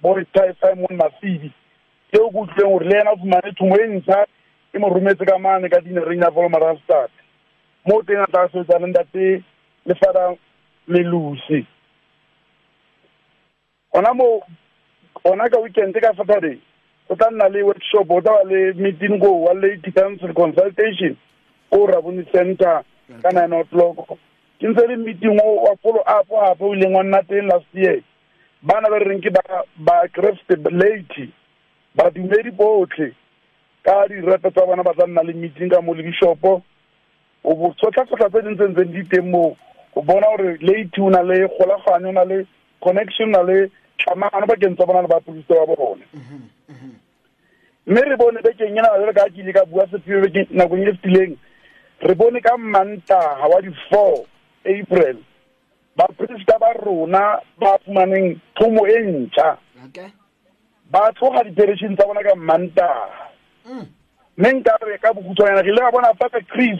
botai 0.01 0.53
simon 0.61 0.97
masidi 0.97 1.51
eo 2.13 2.29
ke 2.29 2.37
utlwileng 2.37 2.71
gore 2.71 2.89
le 2.89 2.99
ena 2.99 3.11
o 3.11 3.17
fumane 3.17 3.51
thumo 3.57 3.77
e 3.77 3.87
ntsha 3.87 4.25
e 4.75 4.79
mo 4.79 4.89
rometse 4.89 5.25
ka 5.25 5.37
mane 5.39 5.69
ka 5.69 5.79
dinereng 5.79 6.21
ya 6.21 6.29
volmarastad 6.29 7.09
mo 7.87 8.01
teng 8.03 8.19
a 8.19 8.27
tla 8.27 8.47
swetsaneng 8.51 8.93
date 8.93 9.43
le 9.85 9.95
fada 9.95 10.35
ona 13.93 14.13
mo 14.13 14.41
ona 15.23 15.49
ka 15.49 15.59
weekend 15.59 15.95
ka 15.95 16.11
saturday 16.17 16.59
o 17.09 17.15
tla 17.15 17.31
nna 17.31 17.47
le 17.49 17.63
workshop 17.63 18.11
o 18.11 18.21
tla 18.21 18.31
ba 18.31 18.43
le 18.43 18.73
meeting 18.73 19.17
go 19.19 19.31
wa 19.47 19.53
lady 19.53 19.91
council 19.91 20.33
consultation 20.33 21.15
ko 21.69 21.85
raboni 21.87 22.25
center 22.31 22.83
ka 23.21 23.31
nine 23.31 23.53
o'clock. 23.53 24.17
Ke 24.59 24.67
ntse 24.67 24.87
le 24.87 24.97
meeting 24.97 25.39
o 25.39 25.63
wa 25.63 25.75
follow 25.83 26.03
up 26.03 26.27
gape 26.27 26.61
o 26.61 26.73
ileng 26.75 26.95
wa 26.95 27.03
nna 27.03 27.21
teng 27.23 27.47
last 27.47 27.67
year. 27.73 28.01
Bana 28.61 28.89
ba 28.89 28.99
re 28.99 29.05
reng 29.05 29.21
ke 29.21 29.31
ba 29.31 30.03
lady 30.71 31.31
badumedi 31.95 32.51
botlhe 32.51 33.13
ka 33.85 34.07
direpe 34.09 34.49
tsa 34.51 34.65
bona 34.65 34.83
ba 34.83 34.93
tla 34.93 35.05
nna 35.07 35.23
le 35.23 35.33
meeting 35.33 35.69
ka 35.69 35.81
mo 35.81 35.93
le 35.93 36.03
bishopo 36.03 36.61
o 37.43 37.55
bo 37.55 37.73
tsotlha-tsotlha 37.77 38.29
tse 38.29 38.41
ding 38.41 38.57
tse 38.57 38.67
ntseng 38.67 38.91
di 38.93 39.03
teng 39.07 39.29
moo 39.29 39.55
o 39.95 40.01
bona 40.01 40.27
gore 40.33 40.57
late 40.61 41.01
o 41.01 41.09
na 41.09 41.21
le 41.21 41.47
kgolaganyo 41.47 42.09
o 42.09 42.11
na 42.11 42.23
le 42.25 42.45
connection 42.81 43.29
o 43.29 43.31
na 43.37 43.41
le 43.43 43.69
tlamagano 44.01 44.45
bakeng 44.49 44.75
tsa 44.75 44.85
bona 44.85 45.01
le 45.01 45.07
baporiste 45.07 45.53
ba 45.53 45.65
bone 45.65 46.05
mme 47.85 48.01
re 48.01 48.15
bone 48.17 48.41
bekeng 48.41 48.77
ena 48.77 48.89
jale 48.97 49.13
ka 49.13 49.29
kile 49.29 49.53
ka 49.53 49.65
bua 49.65 49.85
sepheo 49.91 50.25
nakong 50.49 50.81
e 50.81 50.91
fetileng 50.91 51.37
re 52.01 52.15
bone 52.15 52.41
ka 52.41 52.57
mantaga 52.57 53.45
wa 53.47 53.61
di-four 53.61 54.25
april 54.65 55.17
baporista 55.95 56.57
ba 56.59 56.73
rona 56.81 57.39
ba 57.59 57.77
fumaneng 57.85 58.41
thomo 58.57 58.87
e 58.89 58.97
ntšha 59.05 59.57
ba 60.89 61.11
tloga 61.13 61.43
diperation 61.43 61.95
tsa 61.95 62.07
bona 62.09 62.25
ka 62.25 62.35
mantaga 62.35 63.24
mme 63.65 64.51
nka 64.51 64.77
re 64.81 64.97
ka 64.97 65.13
bokhutswanyana 65.13 65.61
re 65.61 65.69
ile 65.69 65.81
ga 65.81 65.91
bona 65.91 66.13
papa 66.13 66.41
chris 66.41 66.79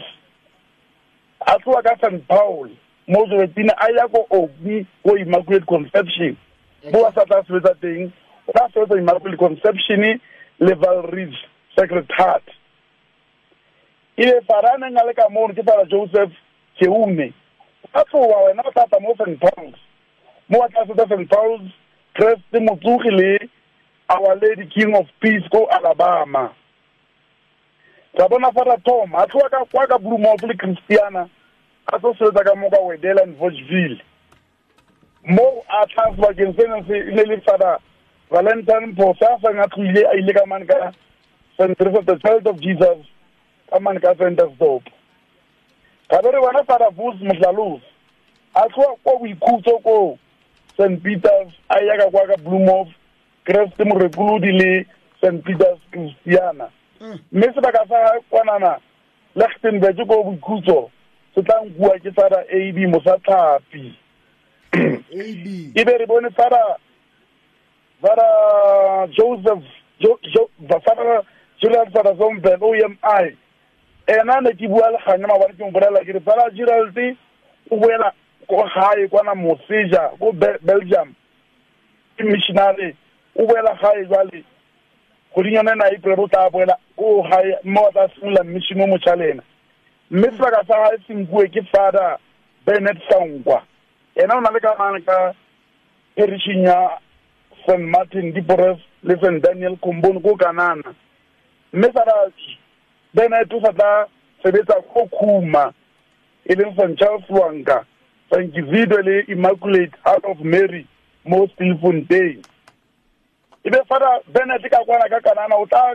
a 1.46 1.58
tloga 1.58 1.82
ka 1.82 1.96
st 1.96 2.26
paul 2.28 2.70
mo 3.08 3.26
zobetina 3.26 3.72
a 3.78 3.90
ya 3.96 4.08
ko 4.08 4.26
omi 4.30 4.86
ko 5.02 5.16
immaculate 5.16 5.66
conception. 5.66 6.36
Mo 6.90 7.02
ba 7.02 7.12
sa 7.14 7.24
tla 7.24 7.42
sebetsa 7.46 7.74
teng 7.80 8.12
o 8.46 8.52
tla 8.52 8.68
sebetsa 8.74 8.98
immaculate 8.98 9.38
conception 9.38 10.20
le 10.58 10.74
valris 10.74 11.34
sacred 11.78 12.10
heart. 12.18 12.42
Ebe 14.18 14.42
fara 14.46 14.74
a 14.74 14.78
neng 14.78 14.98
a 14.98 15.06
le 15.06 15.14
ka 15.14 15.28
mono 15.30 15.54
ke 15.54 15.62
fara 15.62 15.86
joseph 15.86 16.34
cheume 16.80 17.32
a 17.94 18.04
tloga 18.10 18.42
wena 18.46 18.66
o 18.66 18.70
tlatla 18.70 19.00
mo 19.00 19.14
st 19.14 19.38
pauls. 19.40 19.78
Mo 20.48 20.60
ba 20.60 20.68
tla 20.68 20.86
sebetsa 20.86 21.14
st 21.16 21.30
pauls 21.30 21.66
crest 22.14 22.52
motsogi 22.52 23.10
le 23.10 23.48
our 24.08 24.34
lady 24.36 24.66
king 24.70 24.94
of 24.94 25.06
peace 25.20 25.46
ko 25.50 25.66
alabama. 25.70 26.50
Ra 28.16 28.28
bona 28.28 28.50
fara 28.52 28.76
tom 28.84 29.14
a 29.14 29.26
tloga 29.26 29.48
ka 29.50 29.64
kwa 29.64 29.86
ka 29.86 29.98
blumofo 29.98 30.46
le 30.46 30.54
christiana 30.56 31.28
a 31.92 31.98
tlo 31.98 32.14
sebetsa 32.14 32.44
ka 32.44 32.54
mo 32.54 32.70
ka 32.70 32.80
wedela 32.80 33.22
and 33.22 33.36
vogeville 33.36 34.00
mo 35.28 35.62
a 35.68 35.86
tla 35.86 36.04
sebakeng 36.16 36.54
sene 36.56 36.80
se 36.88 36.96
ne 37.12 37.24
le 37.24 37.40
fada 37.44 37.78
valentine 38.30 38.94
phosa 38.96 39.34
a 39.34 39.40
sang 39.42 39.60
a 39.60 39.68
tloile 39.68 40.06
a 40.08 40.16
ile 40.16 40.32
ka 40.32 40.46
mane 40.46 40.64
ka 40.66 40.92
st 41.58 41.80
of 41.80 42.06
the 42.06 42.16
child 42.24 42.46
of 42.46 42.60
jesus 42.60 43.04
ka 43.70 43.80
mane 43.80 44.00
ka 44.00 44.14
centersdop 44.14 44.88
ka 46.08 46.22
be 46.22 46.30
re 46.32 46.40
bona 46.40 46.64
fada 46.64 46.88
vos 46.96 47.20
mohlalosi 47.20 47.84
a 48.54 48.64
tloga 48.68 48.96
kwa 49.02 49.18
boikhutso 49.18 49.78
ko 49.84 50.18
st 50.72 51.02
peters 51.04 51.52
a 51.68 51.84
ya 51.84 51.98
ka 52.00 52.10
kwa 52.10 52.26
ka 52.32 52.36
blumhof 52.36 52.88
crest 53.44 53.78
morekolodi 53.78 54.52
le 54.52 54.86
st 55.20 55.44
peters 55.44 55.78
christiana. 55.90 56.72
Mme 57.32 57.52
sebaka 57.54 57.86
sa 57.88 58.20
kwanana 58.30 58.78
lichtenberg 59.36 59.96
ko 60.08 60.22
boikhutso 60.24 60.90
se 61.34 61.42
tla 61.42 61.60
nkua 61.64 61.98
ke 61.98 62.10
fada 62.16 62.40
ab 62.48 62.78
mosatlhapi. 62.92 63.94
Ab 64.72 65.06
e 65.76 65.84
be 65.84 65.98
re 65.98 66.06
bone 66.06 66.30
tsara 66.30 66.76
fada 68.02 69.06
joseph 69.12 69.64
Jo- 70.00 70.18
Jo- 70.22 70.50
va- 70.68 70.80
fada 70.80 71.22
gerald 71.60 71.92
fada 71.92 72.14
zombel 72.16 72.58
o 72.60 72.74
m 72.74 72.96
i. 73.02 73.36
Ena 74.06 74.40
ne 74.40 74.52
ke 74.52 74.68
bua 74.68 74.90
leganya 74.92 75.26
mabane 75.26 75.56
ke 75.56 75.64
mo 75.64 75.70
bolela 75.70 76.04
ke 76.04 76.12
re 76.12 76.20
tsara 76.20 76.50
gerald 76.54 76.96
o 77.70 77.76
boela 77.76 78.12
ko 78.48 78.62
gae 78.74 79.08
kwana 79.08 79.34
moseja 79.34 80.10
ko 80.18 80.32
Be- 80.32 80.58
belgium 80.62 81.14
ke 82.18 82.24
missionary. 82.24 82.94
O 83.36 83.46
boela 83.46 83.72
gae 83.80 84.04
jwale 84.04 84.44
kgodinyana 85.36 85.72
ena 85.72 85.84
april 85.84 86.20
o 86.20 86.28
tla 86.28 86.50
boela 86.50 86.78
ko 86.96 87.22
gae 87.22 87.58
mo 87.64 87.86
a 87.86 87.92
tla 87.92 88.08
simolola 88.08 88.44
mission 88.44 88.80
o 88.80 88.86
motšha 88.86 89.16
le 89.16 89.30
ena. 89.30 89.42
Mme 90.10 90.30
sebaka 90.30 90.64
sa 90.66 90.88
gae 90.88 90.98
senkue 91.06 91.48
ke 91.52 91.62
fada 91.72 92.16
benet 92.66 92.96
sankwa. 93.10 93.60
Ena 94.16 94.36
o 94.36 94.40
na 94.40 94.50
le 94.50 94.60
kamane 94.60 95.04
ka 95.04 95.34
perishing 96.16 96.64
ya 96.64 96.98
st 97.66 97.78
martin 97.78 98.32
dipores 98.32 98.80
le 99.02 99.16
st 99.16 99.42
daniel 99.42 99.76
combone 99.76 100.22
ko 100.22 100.36
kanana. 100.36 100.94
Mme 101.72 101.92
sada 101.92 102.32
benet 103.14 103.52
o 103.52 103.60
sa 103.60 103.72
tla 103.72 104.08
sebetsa 104.42 104.80
ko 104.88 105.04
khuma 105.20 105.72
e 106.46 106.54
leng 106.54 106.72
st 106.72 106.96
charles 106.96 107.28
wanka 107.28 107.84
st 108.32 108.54
gizido 108.56 109.02
le 109.02 109.24
immaculate 109.28 109.92
heart 110.04 110.24
of 110.24 110.40
mary 110.40 110.86
mo 111.24 111.46
stilfontein 111.46 112.40
e 113.66 113.70
be 113.70 113.78
fada 113.88 114.20
benet 114.28 114.62
ka 114.70 114.84
kwana 114.86 115.08
ka 115.08 115.20
kanana 115.20 115.56
o 115.56 115.66
tla 115.66 115.94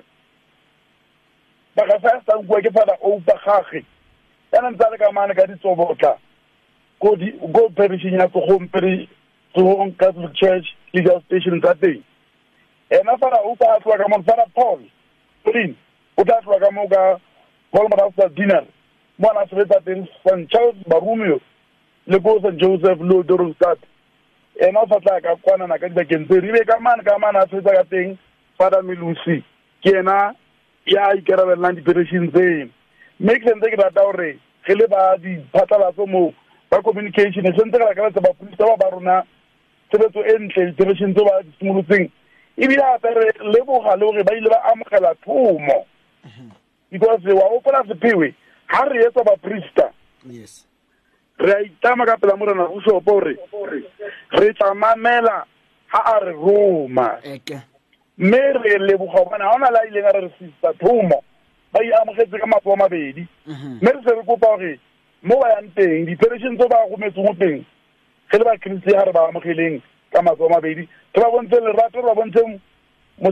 baka 1.75 1.99
sa 2.01 2.19
sa 2.27 2.35
nkua 2.35 2.61
ke 2.61 2.71
fada 2.71 2.97
oupa 3.01 3.35
gage 3.45 3.85
yana 4.51 4.69
ntse 4.71 4.89
le 4.91 4.97
kamane 4.97 5.33
ka 5.33 5.47
ditsobotla 5.47 6.17
ko 6.99 7.15
di 7.15 7.31
ko 7.31 7.69
perishing 7.69 8.19
ya 8.19 8.27
tsogong 8.27 8.67
peri 8.71 9.07
tsogong 9.53 9.95
catholic 9.95 10.33
church 10.35 10.75
legal 10.93 11.21
station 11.21 11.61
tsa 11.61 11.75
teng 11.75 12.03
ena 12.89 13.17
fada 13.17 13.39
oupa 13.47 13.71
a 13.75 13.79
tloa 13.79 13.97
ka 13.97 14.07
mo 14.07 14.19
fada 14.23 14.45
paul 14.55 14.83
olin 15.45 15.75
o 16.17 16.23
tla 16.23 16.41
tloa 16.41 16.59
ka 16.59 16.71
mo 16.71 16.87
ka 16.91 17.19
volmarasta 17.71 18.27
dinner 18.35 18.67
mo 19.17 19.29
ana 19.31 19.47
sebetsa 19.47 19.79
teng 19.85 20.03
st 20.27 20.49
charles 20.51 20.75
baromeo 20.87 21.39
le 22.07 22.19
ko 22.19 22.39
st 22.43 22.59
joseph 22.59 22.99
le 22.99 23.23
dorostat 23.23 23.79
ena 24.59 24.79
o 24.79 24.87
sa 24.87 24.99
tla 24.99 25.21
ka 25.21 25.35
kwanana 25.41 25.77
ka 25.77 25.87
dibakeng 25.87 26.25
tseno 26.27 26.47
ebe 26.47 26.65
ka 26.65 26.79
mane 26.79 27.03
ka 27.03 27.17
mane 27.17 27.37
a 27.39 27.47
sebetsa 27.47 27.75
ka 27.75 27.83
teng 27.83 28.17
fada 28.57 28.81
melosi 28.81 29.43
ke 29.83 29.97
ena 29.99 30.35
ya 30.85 31.13
ikarabelelang 31.15 31.75
diperation 31.75 32.31
tseno 32.31 32.69
mme 33.19 33.39
ke 33.39 33.49
sentse 33.49 33.69
ke 33.69 33.81
rata 33.81 34.01
gore 34.01 34.39
ge 34.67 34.73
le 34.75 34.87
ba 34.87 35.17
diphatlalatso 35.17 36.07
mo 36.07 36.33
ba 36.69 36.81
communication 36.81 37.45
e 37.45 37.53
sentse 37.57 37.77
ke 37.77 37.83
lakaletsa 37.85 38.21
baporista 38.21 38.65
ba 38.65 38.77
ba 38.77 38.89
rona 38.91 39.23
tshebetso 39.89 40.23
e 40.25 40.37
ntle 40.39 40.65
diperation 40.65 41.13
tse 41.13 41.23
ba 41.23 41.41
di 41.43 41.51
simolotseng 41.59 42.09
ebile 42.57 42.81
gape 42.81 43.09
re 43.13 43.31
leboga 43.51 43.95
le 43.95 44.05
gore 44.05 44.23
ba 44.23 44.35
ile 44.35 44.49
ba 44.49 44.63
amogela 44.71 45.15
thomo. 45.25 45.85
Because 46.91 47.23
wa 47.25 47.47
opola 47.55 47.83
sephewe 47.87 48.35
ga 48.67 48.85
re 48.85 49.05
etsa 49.05 49.23
baporista 49.23 49.91
yes 50.29 50.67
re 51.41 51.51
a 51.53 51.61
itama 51.61 52.05
ka 52.05 52.17
pela 52.17 52.35
morena 52.37 52.67
boshopo 52.67 53.01
gore 53.01 53.35
re 54.31 54.53
tla 54.53 54.73
mamela 54.73 55.45
ga 55.91 55.99
a 56.05 56.19
re 56.25 56.33
roma 56.33 57.19
eke. 57.23 57.61
Mme 58.17 58.37
re 58.63 58.77
leboga 58.79 59.25
bona 59.25 59.37
ga 59.37 59.55
o 59.55 59.57
na 59.57 59.69
le 59.69 59.79
a 59.79 59.87
ileng 59.87 60.05
a 60.05 60.11
re 60.11 60.21
re 60.21 60.73
thomo 60.79 61.23
ba 61.73 61.79
e 61.83 61.91
amogetse 62.01 62.37
ka 62.39 62.45
matso 62.45 62.73
a 62.73 62.75
mabedi. 62.77 63.27
Mme 63.47 63.91
re 63.91 64.01
se 64.05 64.15
re 64.15 64.23
kopa 64.25 64.47
gore 64.57 64.79
mo 65.23 65.39
ba 65.39 65.49
yang 65.57 65.71
teng 65.75 66.05
diperation 66.05 66.57
tse 66.57 66.67
ba 66.67 66.85
rometseng 66.89 67.25
go 67.25 67.33
teng 67.33 67.65
ge 68.31 68.37
le 68.37 68.43
bakristi 68.45 68.91
ga 68.91 69.03
re 69.05 69.11
ba 69.11 69.27
amogeleng 69.27 69.81
ka 70.13 70.21
matso 70.21 70.45
a 70.45 70.49
mabedi. 70.49 70.87
Re 71.13 71.21
ba 71.21 71.31
bontshe 71.31 71.59
lerato 71.59 72.01
re 72.01 72.07
ba 72.07 72.15
bontshe 72.15 72.41
wa 73.21 73.29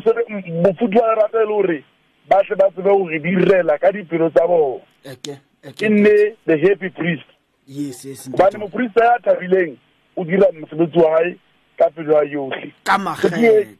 lerato 1.07 1.37
e 1.37 1.45
le 1.45 1.53
gore 1.53 1.83
ba 2.29 2.43
tle 2.43 2.55
ba 2.55 2.69
tsebe 2.71 2.89
go 2.89 3.07
re 3.07 3.19
direla 3.19 3.77
ka 3.77 3.91
dipelo 3.91 4.29
tsa 4.29 4.47
bone 4.47 4.81
eke 5.03 5.39
e 5.81 5.89
nne 5.89 6.35
the 6.45 6.57
happy 6.57 6.89
priest 6.89 7.25
yes 7.69 8.05
yes 8.05 8.29
gobane 8.29 8.57
moporista 8.57 9.05
ya 9.05 9.19
thabileng 9.23 9.77
o 10.17 10.25
dira 10.25 10.49
mosebetsi 10.51 10.97
wa 10.97 11.21
gae 11.21 11.37
ka 11.77 11.89
pelo 11.93 12.13
ya 12.13 12.23
yotlhe 12.23 12.73
ka 12.83 12.97
makgethe. 12.97 13.37
Le 13.37 13.77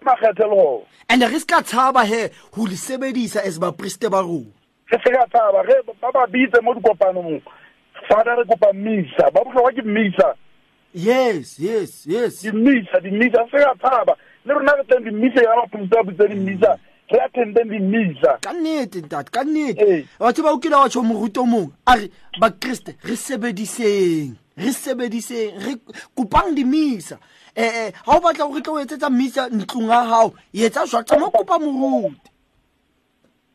gona 0.00 0.86
and 1.08 1.22
re 1.22 1.38
se 1.38 1.46
ka 1.46 1.60
tshaba 1.62 2.04
he 2.04 2.28
go 2.50 2.64
le 2.64 2.76
sebedisa 2.76 3.44
as 3.44 3.58
baporiste 3.58 4.08
ba 4.10 4.22
rona. 4.22 4.50
Ge 4.90 4.98
se 5.04 5.10
ka 5.12 5.26
tshaba 5.26 5.66
ge 5.66 5.74
ba 6.00 6.12
ba 6.12 6.26
bitse 6.26 6.60
mo 6.62 6.74
dikopanong. 6.74 7.42
Fada 8.08 8.36
re 8.36 8.44
kopa 8.44 8.72
mmisa. 8.72 9.30
Ba 9.30 9.44
botlhokwa 9.44 9.72
ke 9.72 9.82
mmisa. 9.82 10.34
Yes 10.94 11.58
yes 11.58 12.06
yes. 12.06 12.42
Dimmisa 12.42 13.00
dimmisa 13.00 13.44
se 13.50 13.58
ka 13.58 13.74
tshaba 13.82 14.16
le 14.44 14.54
rona 14.54 14.72
re 14.76 14.84
teng 14.88 15.04
dimmisa 15.04 15.42
ya 15.42 15.56
baporista 15.60 16.02
ba 16.02 16.10
bitse 16.10 16.28
dimmisa 16.28 16.78
re 17.10 17.20
attendeng 17.20 17.70
dimmisa 17.70 18.38
ka 18.42 18.52
nnete 18.52 18.98
ntate 19.06 19.30
ka 19.30 19.44
nnete 19.44 20.06
batho 20.18 20.42
ba 20.42 20.52
o 20.52 20.58
kile 20.58 20.74
wa 20.76 20.88
tsho 20.88 21.02
moruto 21.02 21.46
mongwe 21.46 21.72
a 21.86 21.94
re 21.96 22.10
bakreste 22.40 22.96
re 23.04 23.16
sebediseng 23.16 24.34
re 24.56 24.72
sebediseng 24.72 25.54
re 25.66 25.76
kopang 26.16 26.54
dimisa 26.54 27.18
um 27.56 27.90
ga 28.06 28.16
o 28.16 28.20
batla 28.20 28.46
gore 28.48 28.60
tlo 28.62 28.74
o 28.74 28.80
etsetsa 28.80 29.10
mmisa 29.10 29.48
ntlong 29.48 29.90
a 29.90 30.02
gago 30.04 30.34
etsa 30.54 30.86
jwa 30.86 31.02
tsama 31.04 31.30
kopa 31.30 31.58
moruti. 31.58 32.30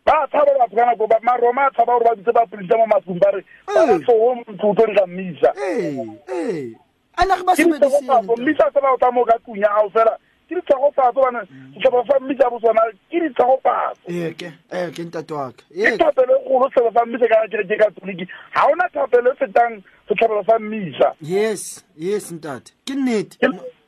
Ba 0.05 0.25
tshaba 0.27 0.57
batho 0.57 0.75
ka 0.75 0.85
nako 0.85 1.07
ba- 1.07 1.19
maroma 1.21 1.67
a 1.67 1.71
tshaba 1.71 1.93
gore 1.99 2.05
ba 2.09 2.15
bitse 2.15 2.31
baporista 2.33 2.77
mo 2.77 2.85
matlong 2.87 3.19
ba 3.19 3.29
re 3.31 3.41
batloo 3.67 4.35
motho 4.35 4.67
o 4.69 4.73
tlo 4.73 4.85
dira 4.87 5.05
mmisa 5.05 5.53
ee 5.57 6.07
ee. 6.33 6.73
A 7.17 7.25
na 7.25 7.35
re 7.35 7.43
ba 7.43 7.55
sebediseng 7.55 8.25
mmisa 8.37 8.71
se 8.73 8.79
ba 8.81 8.93
o 8.93 8.97
tla 8.97 9.11
mo 9.11 9.25
ka 9.25 9.37
tlong 9.45 9.57
ya 9.61 9.69
gago 9.69 9.89
fela 9.93 10.17
ke 10.51 10.55
ditshegofatso 10.59 11.21
bane 11.23 11.41
setšhaba 11.73 12.03
sa 12.11 12.19
mmise 12.19 12.43
ya 12.43 12.49
bosona 12.51 12.81
ke 13.09 13.17
ditshegofatso 13.23 14.11
eke 14.11 14.51
eke 14.71 15.03
ntate 15.07 15.33
wa 15.33 15.47
ka. 15.51 15.63
Ke 15.71 15.87
Eke. 15.87 15.97
thapelo 16.03 16.35
e 16.35 16.43
kgolo 16.43 16.67
setšhaba 16.69 16.91
sa 16.99 17.05
mmise 17.05 17.27
ka 17.31 17.39
kereke 17.51 17.75
katoliki 17.83 18.25
ga 18.55 18.65
ona 18.71 18.89
thapelo 18.93 19.31
e 19.31 19.35
fetang 19.39 19.73
setlhabelo 20.07 20.43
sa 20.45 20.59
mmisa 20.59 21.13
yes 21.21 21.85
yes 21.97 22.31
ntate. 22.31 22.73
Ke 22.85 22.93
nnete. 22.95 23.37
Ke- 23.39 23.79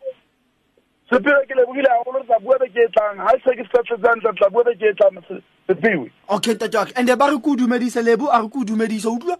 sepewe 1.09 1.45
ke 1.45 1.53
lebogile 1.59 1.89
gagolo 1.91 2.19
re 2.19 2.25
tla 2.25 2.39
bua 2.39 2.57
be 2.59 2.67
ke 2.73 2.79
e 2.79 2.87
tlang. 2.95 3.17
Ga 3.19 3.33
se 3.43 3.55
ke 3.59 3.63
setletsantla 3.73 4.31
tla 4.39 4.49
bua 4.49 4.63
be 4.63 4.75
ke 4.79 4.87
e 4.89 4.93
tlang 4.93 5.19
se- 5.27 5.43
sepewe 5.67 6.11
okay 6.29 6.53
ntate 6.55 6.77
wa 6.77 6.85
ka. 6.85 6.91
And 6.95 7.11
ba 7.19 7.27
re 7.29 7.37
ko 7.43 7.51
o 7.51 7.55
dumedise 7.59 8.01
lebo 8.01 8.31
a 8.31 8.39
re 8.41 8.47
ko 8.49 8.59
o 8.59 8.63
dumedise 8.63 9.05
o 9.11 9.17
utlwa? 9.19 9.37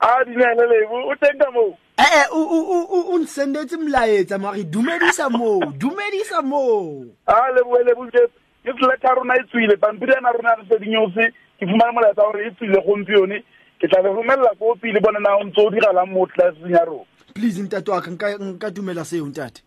A 0.00 0.24
dinele 0.24 0.64
lebo 0.70 1.02
o 1.10 1.14
teng 1.20 1.38
ka 1.42 1.50
moo? 1.50 1.74
Ee 1.98 2.24
o- 2.30 2.48
o 2.56 2.58
o- 2.74 2.88
o- 2.96 3.06
o 3.14 3.18
nsendetse 3.18 3.76
molaetsa 3.76 4.38
mare 4.38 4.64
dumedisa 4.64 5.28
moo 5.30 5.60
dumedisa 5.78 6.42
moo. 6.42 7.04
A 7.26 7.50
leboe 7.54 7.82
leboke 7.84 8.18
ke 8.64 8.70
seleta 8.80 9.14
rona 9.14 9.34
e 9.34 9.42
tswile 9.50 9.76
pampiri 9.76 10.12
yana 10.12 10.32
rona 10.32 10.54
re 10.56 10.64
sedinyosi 10.68 11.24
ke 11.58 11.66
fumane 11.66 11.92
molaetsa 11.92 12.22
gore 12.22 12.46
e 12.46 12.50
tswile 12.54 12.80
gompione 12.86 13.42
ke 13.80 13.88
tla 13.88 14.02
le 14.02 14.08
romelela 14.14 14.50
ko 14.58 14.74
pele 14.80 15.00
bone 15.00 15.18
na 15.20 15.36
o 15.36 15.44
ntse 15.44 15.60
o 15.60 15.70
diralang 15.70 16.06
mo 16.12 16.26
tlelaseng 16.26 16.70
ya 16.70 16.84
rona. 16.84 17.04
Please 17.34 17.58
ntate 17.62 17.90
wa 17.90 18.00
ka 18.00 18.10
nka- 18.10 18.38
nka 18.38 18.70
dumela 18.70 19.04
seo 19.04 19.26
ntate. 19.26 19.62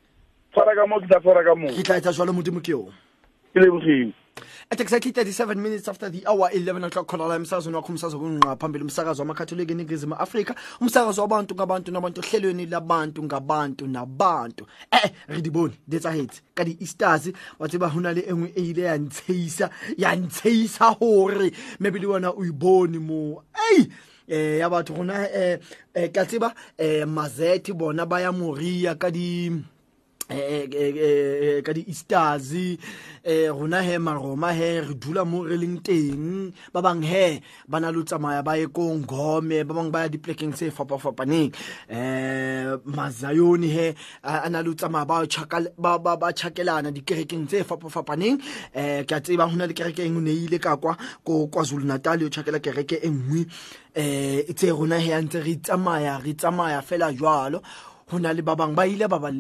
Tshwara 0.52 0.76
ka 0.76 0.88
moo 0.88 1.00
ke 1.00 1.08
tla 1.08 1.20
tshwara 1.20 1.44
ka 1.44 1.56
moo. 1.56 1.68
Ke 1.72 1.84
tla 1.84 1.98
etsa 1.98 2.12
jalo 2.12 2.34
modimo 2.34 2.60
ke 2.64 2.72
yone 2.72 2.92
ke 3.54 3.60
lebogile 3.60 4.14
at 4.70 4.80
exactly 4.80 5.12
37 5.12 5.62
minutes 5.62 5.88
after 5.88 6.10
the 6.10 6.26
hour 6.28 6.50
11 6.54 6.84
o'clock 6.84 7.08
khona 7.08 7.36
emsakazweni 7.36 7.76
wakho 7.76 7.92
umsakazo 7.92 8.20
kunqa 8.20 8.56
phambili 8.56 8.84
umsakazo 8.84 9.22
wamakhatholika 9.22 9.72
eningizimu 9.72 10.16
afrika 10.16 10.56
umsakazo 10.82 11.22
wabantu 11.22 11.56
ngabantu 11.56 11.92
nabantu 11.92 12.22
ohlelweni 12.22 12.66
labantu 12.66 13.24
ngabantu 13.24 13.88
nabantu. 13.88 14.68
Eh 14.92 15.12
re 15.28 15.42
di 15.42 15.50
bone 15.50 15.74
di 15.88 15.98
etsahetse 15.98 16.42
ka 16.56 16.64
di-easters 16.64 17.32
wa 17.60 17.68
tseba 17.68 17.88
ho 17.90 18.00
na 18.00 18.12
le 18.14 18.22
e 18.22 18.32
nngwe 18.34 18.54
e 18.56 18.62
ile 18.62 18.82
ya 18.82 18.98
ntshehisa 18.98 19.70
ya 19.98 20.16
ntshehisa 20.16 20.86
hore 20.86 21.52
maybe 21.80 22.00
le 22.00 22.08
wena 22.08 22.30
o 22.30 22.46
e 22.46 22.52
bone 22.52 23.00
moo. 23.00 23.44
Ei 23.72 23.88
eh 24.28 24.60
ya 24.60 24.70
batho 24.70 24.96
rona 24.96 25.28
eh 25.30 25.60
eh, 25.94 26.12
ka 26.12 26.26
tseba 26.26 26.54
eh 26.78 27.06
mazeti 27.08 27.74
bona 27.74 28.06
ba 28.06 28.22
ya 28.22 28.32
moria 28.32 28.96
ka 28.96 29.12
di 29.12 29.48
eh, 29.48 29.52
eh, 29.52 29.58
eh, 29.58 29.81
ka 31.62 31.72
di-easters 31.74 32.56
eh 33.24 33.50
rona 33.52 33.82
he 33.84 33.98
maroma 33.98 34.54
he 34.54 34.80
re 34.82 34.94
dula 34.96 35.26
mo 35.26 35.44
re 35.44 35.58
leng 35.58 35.82
teng. 35.84 36.54
Ba 36.74 36.82
bang 36.82 37.04
he 37.04 37.42
ba 37.68 37.80
na 37.80 37.92
le 37.92 38.04
tsamaya 38.04 38.44
ba 38.44 38.58
ye 38.58 38.68
ko 38.68 38.96
ngome 38.96 39.64
ba 39.68 39.74
bang 39.74 39.92
ba 39.92 40.00
ya 40.04 40.10
diplekeng 40.10 40.54
tse 40.54 40.72
fapafapaneng. 40.72 41.52
Eh 41.90 42.78
mazayoni 42.86 43.70
he 43.70 43.88
a 44.24 44.42
a 44.46 44.50
na 44.50 44.62
le 44.62 44.74
tsamaya 44.74 45.06
ba 45.06 46.34
tjhakelana 46.34 46.92
dikerekeng 46.92 47.46
tse 47.48 47.64
fapafapaneng. 47.64 48.42
Eh 48.74 49.04
ke 49.04 49.14
a 49.14 49.22
tseba 49.22 49.46
ho 49.46 49.56
na 49.56 49.68
le 49.68 49.74
kereke 49.74 50.02
e 50.02 50.10
nngwe 50.10 50.24
ne 50.24 50.32
ile 50.32 50.60
ka 50.60 50.78
kwa 50.78 50.98
ko 51.24 51.48
kwazulu 51.48 51.86
natal 51.86 52.22
yo 52.22 52.30
tjhakela 52.30 52.60
kereke 52.60 52.98
e 53.04 53.10
nngwe. 53.10 53.46
Eh 53.94 54.48
tse 54.56 54.72
rona 54.72 54.98
he 54.98 55.12
ya 55.12 55.22
ntse 55.22 55.44
re 55.44 55.56
tsamaya 55.60 56.18
re 56.24 56.34
tsamaya 56.34 56.82
fela 56.82 57.12
jwalo 57.14 57.62
ho 58.12 58.20
na 58.20 58.34
le 58.34 58.42
ba 58.44 58.56
bang 58.56 58.76
ba 58.76 58.84
ile 58.86 59.08
ba 59.08 59.20
ba 59.20 59.32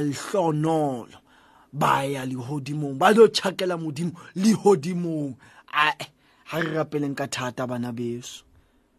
lehlonolo 0.00 1.16
ba 1.72 2.04
ya 2.04 2.24
lehodimong 2.26 2.98
ba 3.00 3.10
lo 3.16 3.26
tjhakela 3.28 3.76
modimo 3.80 4.12
lehodimong. 4.36 5.34
Ae 5.72 6.06
ha 6.44 6.60
re 6.60 6.70
rapeleng 6.76 7.16
ka 7.16 7.26
thata 7.26 7.66
bana 7.66 7.92
beso. 7.92 8.44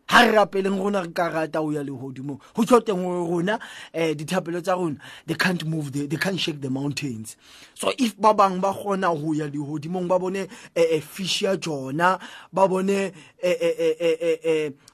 Ha 0.09 0.25
re 0.25 0.33
rapeleng 0.33 0.81
rona 0.81 1.01
re 1.05 1.11
ka 1.13 1.29
rata 1.29 1.61
ho 1.61 1.69
ya 1.71 1.83
lehodimong. 1.83 2.41
Ho 2.55 2.63
tsho 2.65 2.81
teng 2.81 3.05
hore 3.05 3.29
rona 3.29 3.59
um 3.93 4.13
dithapelo 4.17 4.61
tsa 4.61 4.73
rona 4.75 4.97
they 5.25 5.35
can't 5.35 5.63
move 5.65 5.93
the, 5.93 6.07
they 6.07 6.17
can't 6.17 6.39
shake 6.39 6.59
the 6.59 6.69
mountains. 6.69 7.37
So 7.75 7.93
if 7.97 8.19
ba 8.19 8.33
bang 8.33 8.59
ba 8.59 8.73
kgona 8.73 9.13
ho 9.13 9.33
ya 9.33 9.47
lehodimong 9.47 10.07
ba 10.09 10.19
bone 10.19 10.49
um 10.75 11.01
fish 11.01 11.43
ya 11.43 11.55
jona 11.55 12.19
ba 12.51 12.67
bone 12.67 13.13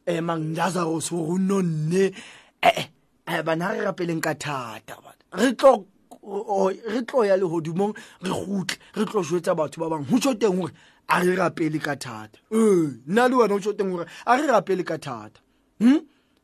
um 0.06 0.26
mang 0.26 0.54
lazarus 0.54 1.10
hore 1.10 1.34
o 1.34 1.38
nonne 1.38 2.14
ee 2.62 2.76
eh 2.78 2.88
bana 3.26 3.66
ha 3.66 3.72
re 3.74 3.82
rapeleng 3.86 4.22
ka 4.22 4.34
thata 4.34 4.96
bana. 5.04 5.22
Re 5.44 5.54
tlo 5.54 5.86
o- 6.24 6.70
re 6.70 7.02
tlo 7.02 7.26
ya 7.26 7.38
lehodimong 7.38 7.94
re 8.22 8.30
kgutle 8.32 8.78
re 8.96 9.06
tlo 9.06 9.22
jwetsa 9.24 9.56
batho 9.56 9.80
ba 9.80 9.90
bang. 9.90 10.06
Ho 10.10 10.18
tsho 10.20 10.34
teng 10.36 10.58
hore 10.60 10.72
a 11.10 11.20
re 11.24 11.36
rapele 11.36 11.80
ka 11.82 11.96
thata. 11.96 12.40
Ee 12.52 13.00
nna 13.08 13.28
le 13.30 13.36
wena 13.36 13.54
ho 13.54 13.60
tsho 13.60 13.74
teng 13.74 13.92
hore 13.92 14.06
a 14.26 14.38
re 14.38 14.48
rapele 14.48 14.84
ka 14.86 14.98
thata. 14.98 15.40
Hm? 15.80 16.00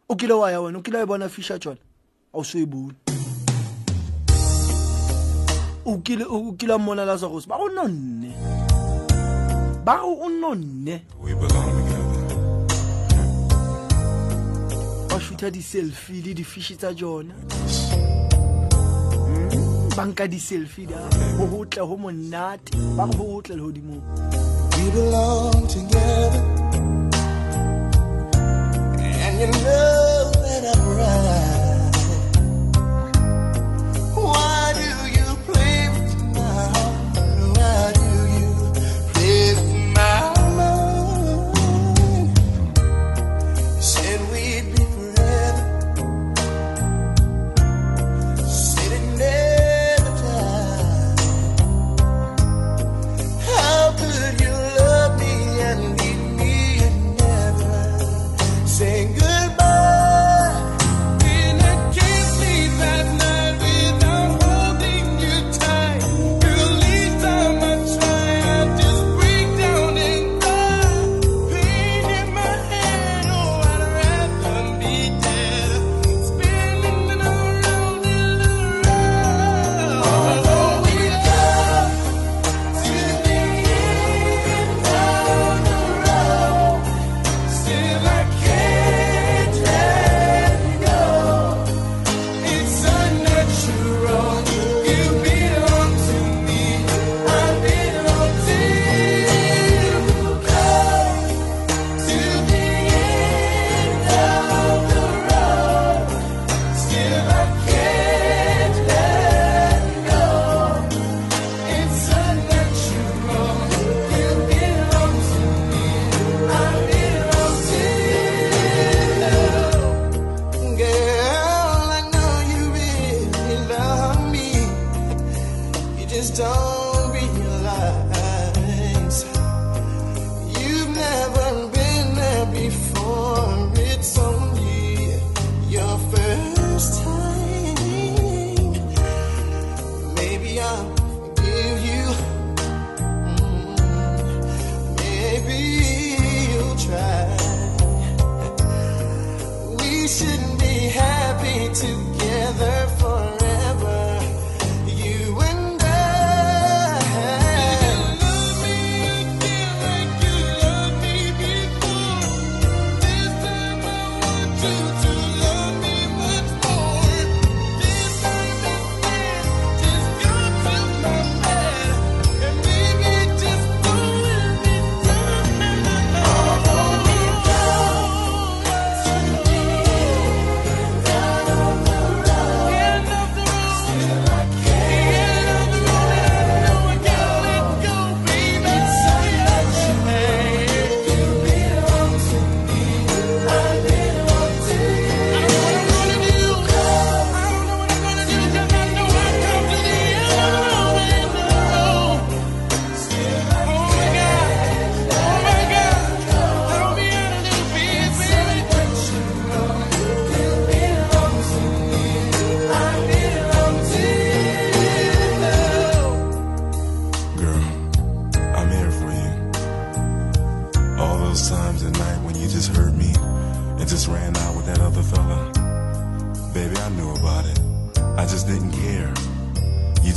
O 0.10 0.16
kile 0.16 0.34
wa 0.34 0.52
ya 0.52 0.62
wena 0.62 0.78
o 0.80 0.82
kile 0.82 0.98
wa 0.98 1.04
e 1.04 1.06
bona 1.06 1.30
fisha 1.30 1.60
tsona? 1.60 1.78
A 2.34 2.38
o 2.40 2.44
so 2.44 2.58
e 2.58 2.66
bone 2.66 2.96
o 5.86 5.98
kile 6.04 6.26
o 6.28 6.52
kile 6.54 6.74
wa 6.74 6.80
mmona 6.80 7.06
lazarus 7.06 7.48
ba 7.48 7.56
o 7.60 7.68
nonne. 7.70 8.32
Ba 9.86 10.02
o 10.04 10.20
o 10.26 10.30
nonne 10.30 11.02
We 11.22 11.34
belong 11.34 11.87
ba 15.18 15.24
shootha 15.24 15.50
di-selfie 15.50 16.22
le 16.22 16.34
di-fishi 16.34 16.76
tsa 16.78 16.94
jona 16.94 17.34
Mm, 19.28 19.90
ba 19.96 20.04
nka 20.06 20.28
di-selfie 20.28 20.86
da 20.86 21.00
ho 21.38 21.46
hotle 21.54 21.82
ho 21.82 21.96
monate 21.98 22.78
ba 22.96 23.06
re 23.10 23.18
ho 23.18 23.24
hotle 23.34 23.56
lehodimong 23.58 24.04
We 24.78 24.92
belong 24.94 25.66
together. 25.68 26.44
And 29.26 29.40
you 29.42 29.48
know 29.48 30.32
that 30.46 30.64
I'm 30.72 30.98
right. 30.98 31.57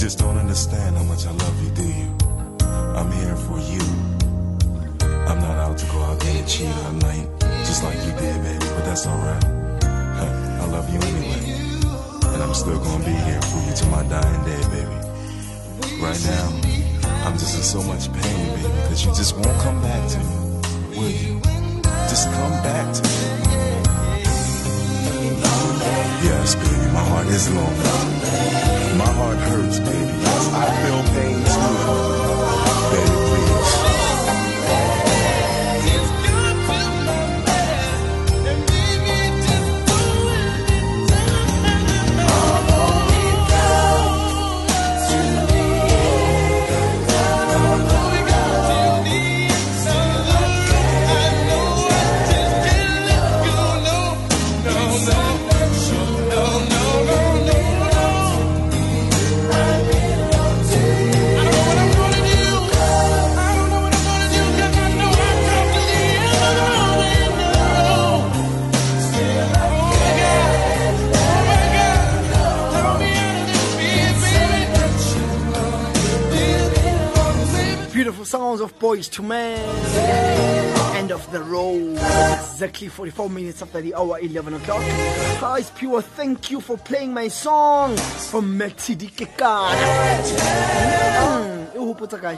Just 0.00 0.18
don't 0.18 0.38
understand 0.38 0.96
how 0.96 1.04
much 1.04 1.26
I 1.26 1.30
love 1.30 1.62
you, 1.62 1.70
do 1.76 1.84
you? 1.84 2.08
I'm 2.96 3.12
here 3.12 3.36
for 3.36 3.58
you. 3.60 3.84
I'm 5.28 5.38
not 5.38 5.58
out 5.60 5.76
to 5.76 5.86
go 5.92 5.98
out 6.00 6.18
there 6.20 6.38
and 6.38 6.48
cheat 6.48 6.68
all 6.68 6.92
night, 6.92 7.28
just 7.68 7.84
like 7.84 7.98
you 7.98 8.12
did, 8.16 8.42
baby, 8.42 8.64
but 8.64 8.86
that's 8.86 9.06
alright. 9.06 9.44
I 9.44 10.66
love 10.72 10.88
you 10.88 10.98
anyway. 11.00 11.52
And 12.32 12.42
I'm 12.42 12.54
still 12.54 12.78
gonna 12.78 13.04
be 13.04 13.12
here 13.12 13.42
for 13.42 13.60
you 13.68 13.76
till 13.76 13.90
my 13.90 14.02
dying 14.04 14.44
day, 14.46 14.62
baby. 14.72 14.96
Right 16.00 16.20
now, 16.24 16.48
I'm 17.26 17.34
just 17.34 17.56
in 17.56 17.62
so 17.62 17.82
much 17.82 18.10
pain, 18.10 18.56
baby, 18.56 18.72
because 18.82 19.04
you 19.04 19.14
just 19.14 19.36
won't 19.36 19.60
come 19.60 19.82
back 19.82 20.08
to 20.12 20.18
me, 20.18 20.96
will 20.96 21.10
you? 21.10 21.40
Just 22.08 22.32
come 22.32 22.52
back 22.64 22.94
to 22.94 23.02
me. 23.02 23.29
Yes, 26.22 26.54
baby, 26.54 26.92
my 26.92 27.04
heart 27.10 27.26
is 27.28 27.48
lonely. 27.54 27.84
My 28.98 29.10
heart 29.18 29.38
hurts, 29.38 29.78
baby. 29.80 30.12
Yes, 30.20 30.52
I 30.52 30.66
feel 30.80 31.02
pain 31.14 31.38
too. 31.54 31.74
Baby, 32.92 33.19
Sounds 78.50 78.62
of 78.62 78.76
Boyz 78.80 79.06
II 79.16 79.26
Men. 79.26 80.96
End 80.96 81.12
of 81.12 81.22
the 81.30 81.40
road. 81.40 81.92
Exactly 81.92 82.88
44 82.88 83.30
minutes 83.30 83.62
after 83.62 83.80
the 83.80 83.94
hour, 83.94 84.18
11 84.18 84.54
o'clock. 84.54 84.80
Guys, 85.40 85.70
pure 85.70 86.02
thank 86.02 86.50
you 86.50 86.60
for 86.60 86.76
playing 86.76 87.14
my 87.14 87.28
song 87.28 87.96
from 87.96 88.58
Maxi 88.58 88.96
Dikekana. 88.96 89.70
Mm, 91.20 91.76
o 91.76 91.94
hopotsa 91.94 92.18
kae? 92.18 92.36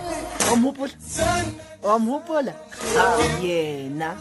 Wa 0.51 0.57
mo 0.57 0.73
hopola? 0.73 0.93
Wa 1.83 1.99
mo 1.99 2.21
hopola? 2.21 2.53
Ah, 2.99 3.17
yena. 3.41 4.17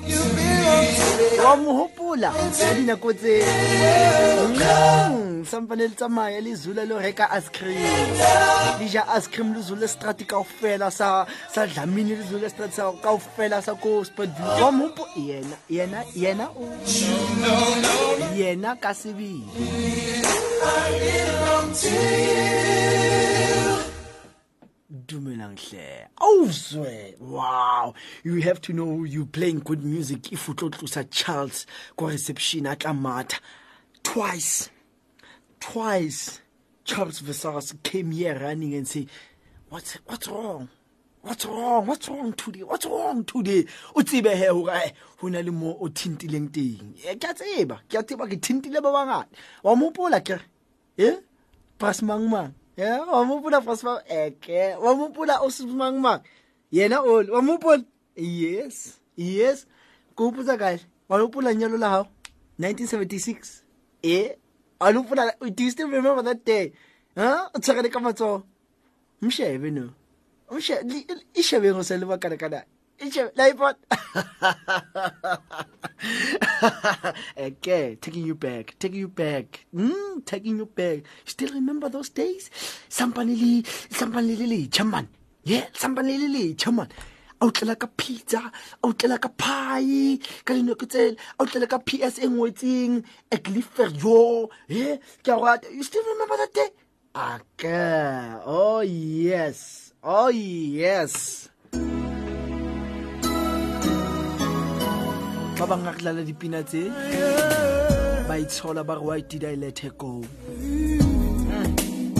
Wa 1.43 1.55
mo 1.57 1.73
hopola? 1.75 2.31
Ka 2.31 2.73
dinako 2.73 3.11
tse. 3.13 3.43
Sampane 5.51 5.79
le 5.79 5.89
tsamaya 5.89 6.39
le 6.39 6.55
zula 6.55 6.85
le 6.85 6.95
reka 6.95 7.27
ice 7.37 7.49
cream. 7.49 7.75
Le 8.79 8.87
ja 8.87 9.03
ice 9.17 9.27
cream 9.27 9.53
le 9.53 9.61
zule 9.61 9.85
strati 9.85 10.23
kaofela 10.23 10.89
sa 10.89 11.27
sa 11.53 11.67
dlamini 11.67 12.15
le 12.15 12.23
zule 12.23 12.47
strati 12.47 12.75
sa 12.75 12.93
kaofela 13.03 13.61
sa 13.61 13.75
ko 13.75 14.01
sportville 14.01 14.61
wa 14.63 14.71
mopo 14.71 15.05
yena 15.17 15.57
yena 15.69 16.05
yena 16.15 16.47
o 16.55 16.71
yena 18.33 18.77
ka 18.79 18.93
sebele 18.93 19.43
dumelang 24.89 25.59
hle. 25.59 26.07
Awuzwe. 26.15 27.19
Wow. 27.19 27.93
You 28.23 28.39
have 28.43 28.61
to 28.61 28.71
know 28.71 29.03
you 29.03 29.25
playing 29.25 29.59
good 29.59 29.83
music 29.83 30.31
if 30.31 30.47
o 30.47 30.53
tlo 30.53 30.69
tlosa 30.69 31.03
charles 31.11 31.65
ko 31.97 32.07
reception 32.07 32.67
a 32.67 32.75
tla 32.77 32.93
matha. 32.93 33.41
Twice 34.01 34.69
twice 35.61 36.41
charles 36.83 37.21
versas 37.21 37.73
came 37.83 38.11
here 38.11 38.37
running 38.37 38.73
and 38.73 38.87
say 38.87 39.07
what's, 39.69 39.97
what's 40.05 40.27
wrong? 40.27 40.67
What's 41.21 41.45
wrong? 41.45 41.85
What's 41.85 42.09
wrong 42.09 42.33
today? 42.33 42.63
What's 42.63 42.85
wrong 42.87 43.23
today? 43.23 43.65
O 43.95 44.01
tsebe 44.01 44.33
he 44.35 44.47
hore 44.47 44.91
ho 45.19 45.27
na 45.29 45.39
le 45.39 45.51
mo 45.51 45.77
o 45.79 45.87
thintileng 45.87 46.49
teng. 46.49 46.97
Eh, 47.05 47.13
ke 47.13 47.29
a 47.29 47.33
tseba 47.37 47.77
ke 47.87 47.99
a 47.99 48.01
tseba 48.01 48.25
ke 48.25 48.41
thintile 48.41 48.81
ba 48.81 48.89
bangata. 48.89 49.29
Wa 49.63 49.75
mopola 49.75 50.19
kere 50.25 50.41
e 50.97 51.21
pras 51.77 52.01
mangmang 52.01 52.53
e 52.75 52.89
wa 53.05 53.21
mopola 53.23 53.61
pras 53.61 53.83
mang 53.83 54.01
eke 54.09 54.81
wa 54.81 54.95
mopola 54.97 55.37
o 55.45 55.49
se 55.49 55.63
mangmang 55.65 56.25
yena 56.73 57.05
o 57.05 57.21
wa 57.21 57.41
mopola 57.41 57.85
yes 58.17 58.97
yes. 59.15 59.67
Ko 60.15 60.31
hopotsa 60.31 60.57
kae? 60.57 60.81
Wa 61.07 61.21
mopola 61.21 61.53
nyalo 61.53 61.77
la 61.77 61.89
hao? 61.89 62.07
1976 62.57 63.61
e 64.01 64.40
mopola 64.81 65.31
do 65.55 65.63
you 65.63 65.71
still 65.71 65.87
remember 65.89 66.21
that 66.23 66.43
day? 66.43 66.73
Huh? 67.15 67.49
O 67.53 67.59
tshwere 67.59 67.91
ka 67.91 67.99
matsoho. 67.99 68.43
Mshebe 69.21 69.71
no. 69.71 69.89
Mshebe 70.51 71.05
e 71.35 71.41
shebe 71.41 71.71
go 71.73 71.81
se 71.83 71.97
le 71.97 72.05
bakana 72.05 72.37
kana 72.37 72.63
e 72.99 73.11
shebe 73.11 73.31
la 73.35 73.49
ipot 73.53 73.77
okay 77.37 77.95
taking 78.01 78.25
you 78.25 78.35
back 78.35 78.75
taking 78.79 78.99
you 79.01 79.07
back. 79.07 79.65
Mm, 79.73 80.25
taking 80.25 80.57
you 80.57 80.65
back. 80.65 81.03
Still 81.25 81.53
remember 81.53 81.89
those 81.89 82.09
days? 82.09 82.49
Sampane 82.89 83.35
le 83.35 83.63
sampane 83.89 84.35
le 84.35 84.67
chairman 84.67 85.07
yeah 85.43 85.65
sampane 85.73 86.17
le 86.17 86.55
chairman 86.55 86.87
a 87.41 87.45
o 87.45 87.49
tlela 87.49 87.75
ka 87.75 87.87
pizza 87.97 88.37
a 88.37 88.85
o 88.85 88.93
tlela 88.93 89.17
ka 89.17 89.29
pie 89.33 90.21
ka 90.45 90.53
dinako 90.53 90.85
tsele 90.85 91.17
a 91.17 91.41
o 91.41 91.45
tlela 91.49 91.65
ka 91.65 91.79
ps 91.81 92.21
e 92.21 92.27
ngwetseng 92.29 93.01
egliferjo 93.33 94.49
e 94.69 95.01
ke 95.25 95.29
a 95.33 95.37
go 95.41 95.45
rata 95.49 95.65
you 95.73 95.81
still 95.81 96.05
remember 96.05 96.37
that 96.37 96.53
day? 96.53 96.69
Aka 97.17 98.45
oh 98.45 98.85
yes 98.85 99.91
oh 100.05 100.29
yes. 100.29 101.49
Ba 105.57 105.65
bang 105.65 105.85
a 105.89 105.91
dlala 105.97 106.21
dipina 106.21 106.61
tse 106.61 106.93
ba 108.29 108.37
itshola 108.37 108.85
ba 108.85 109.01
re 109.01 109.01
why 109.01 109.19
did 109.25 109.43
i 109.49 109.57
let 109.57 109.81
her 109.81 109.93
go? 109.97 110.21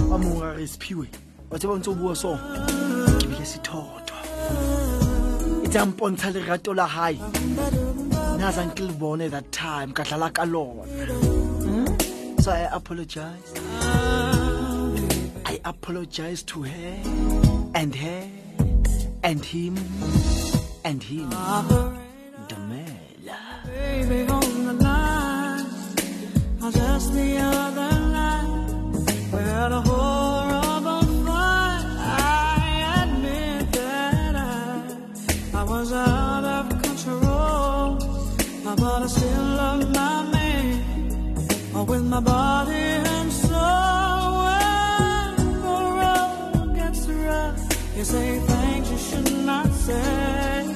Ba 0.09 0.17
mongwe 0.17 0.49
a 0.49 0.57
re 0.57 0.65
sephiwe 0.65 1.05
wa 1.53 1.57
tseba 1.61 1.78
ntse 1.78 1.89
o 1.93 1.95
bua 1.95 2.15
song 2.17 2.41
ke 3.22 3.30
bile 3.30 3.45
sethotho. 3.45 4.09
e 4.09 4.11
tsa 5.72 5.86
mpontsha 5.86 6.30
lerato 6.32 6.74
la 6.74 6.86
hae. 6.95 7.17
Ne 8.38 8.43
a 8.43 8.51
sanke 8.51 8.82
le 8.88 8.93
bone 9.01 9.30
that 9.30 9.51
time 9.51 9.93
ka 9.93 10.03
dlala 10.03 10.30
ka 10.38 10.43
lona. 10.43 10.84
So 12.43 12.51
i 12.51 12.67
apologize. 12.80 13.49
I 15.45 15.59
apologize 15.63 16.43
to 16.51 16.63
her 16.63 16.95
and 17.80 17.95
her 17.95 18.24
and 19.24 19.45
him 19.45 19.78
and 20.84 21.01
him. 21.03 21.30
The 22.49 22.57
line. 24.82 25.65
Oh, 26.63 26.72
Just 26.72 27.13
the 27.13 27.38
other 27.38 27.91
night, 28.17 28.49
we 29.32 29.39
had 29.39 29.72
a 29.72 29.82
but 38.76 39.03
I 39.03 39.07
still 39.07 39.43
love 39.43 39.89
my 39.91 40.24
man 40.32 41.36
oh, 41.76 41.84
with 41.84 42.03
my 42.03 42.19
body 42.19 42.72
and 42.74 43.32
soul. 43.32 44.28
When 44.45 45.36
the 45.65 45.80
road 45.99 46.76
gets 46.76 47.07
rough, 47.07 47.97
you 47.97 48.03
say 48.03 48.39
things 48.39 48.91
you 48.91 48.97
should 48.97 49.45
not 49.45 49.67
say. 49.74 50.76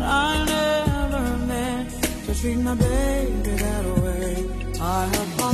I 0.00 0.44
never 0.54 1.46
meant 1.46 1.90
to 2.26 2.34
treat 2.40 2.58
my 2.58 2.74
baby 2.74 3.50
that 3.64 3.84
way. 4.02 4.44
I 4.80 5.04
apologize. 5.06 5.51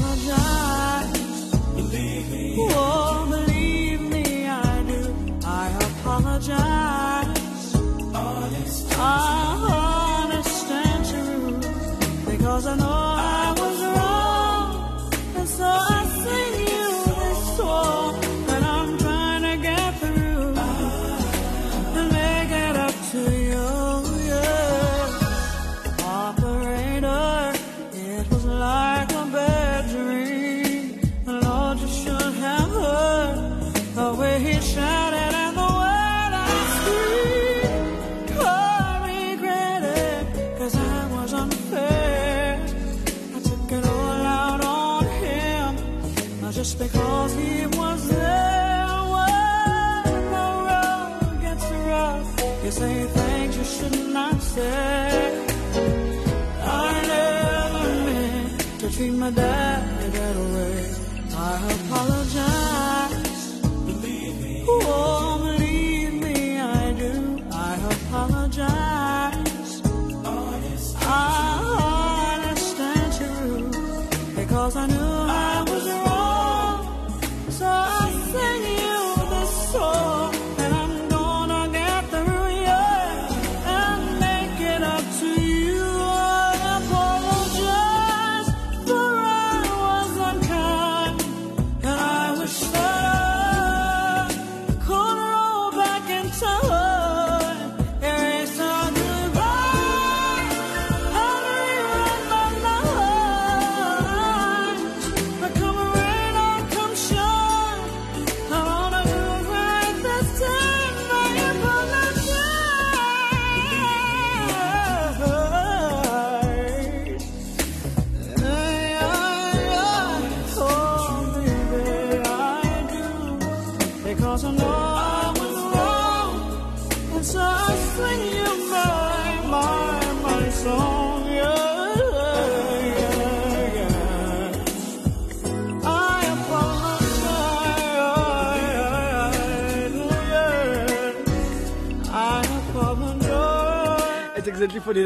Meant 59.30 59.67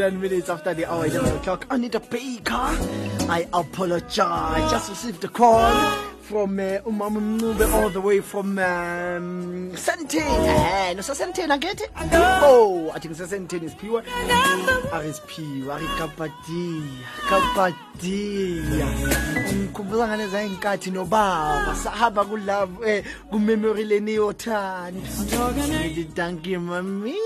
29 0.03 0.21
minutes 0.21 0.49
after 0.49 0.75
the 0.75 0.85
hour, 0.85 1.07
11 1.07 1.37
o'clock. 1.37 1.65
I 1.71 1.77
need 1.77 1.95
a 1.95 2.01
baker. 2.01 2.53
I 3.31 3.47
apologize. 3.53 4.19
I 4.19 4.69
Just 4.69 4.91
received 4.91 5.23
a 5.23 5.29
call 5.29 5.71
from 6.23 6.59
uh, 6.59 6.81
moving 6.91 7.71
all 7.73 7.89
the 7.89 8.01
way 8.01 8.19
from 8.21 8.59
um, 8.59 9.42
ngisenitheni 10.13 10.49
eh 10.49 10.95
nosasenitheni 10.97 11.53
angithi 11.53 11.85
oh 12.45 12.93
athi 12.95 13.09
ngisasenitheni 13.09 13.67
isiphiwe 13.67 14.03
arisiphiwe 14.93 15.75
arikapadia 15.75 17.07
kapadia 17.29 18.87
ngikhumbuza 19.53 20.09
ngale 20.09 20.27
zayinkathi 20.27 20.91
nobaba 20.91 21.75
sahamba 21.75 22.25
kulove 22.25 22.91
eh 22.91 23.05
kumemory 23.31 23.85
leniyo 23.85 24.33
thani 24.33 25.01
ngithi 25.01 26.05
thank 26.15 26.47
you 26.47 26.61
mami. 26.61 27.17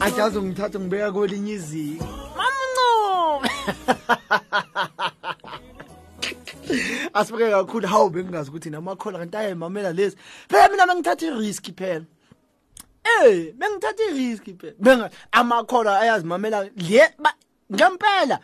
Ajazo 0.00 0.42
ngithatha 0.42 0.80
ngibeka 0.80 1.12
kwelinye 1.12 1.52
izinga. 1.52 2.04
Mamncube 2.36 3.50
asibeke 7.16 7.50
kakhulu 7.50 7.86
hawu 7.88 8.10
bengingazi 8.10 8.50
ukuthi 8.50 8.70
namakhola 8.70 9.18
kanti 9.18 9.36
ayayimamela 9.36 9.92
lezi 9.92 10.16
phela 10.48 10.68
mina 10.68 10.86
mengithatha 10.86 11.26
iriski 11.26 11.72
phela 11.72 12.04
Eh, 13.06 13.52
bengithatha 13.54 14.02
iriski 14.10 14.54
phela. 14.54 14.74
Benga 14.78 15.10
amakhola 15.32 16.00
ayazimamela 16.00 16.64
le 16.64 17.02
ngempela. 17.72 18.40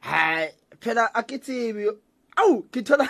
Hayi, 0.00 0.48
phela 0.80 1.14
akithibi. 1.14 1.90
Awu, 2.36 2.66
ngithola 2.70 3.08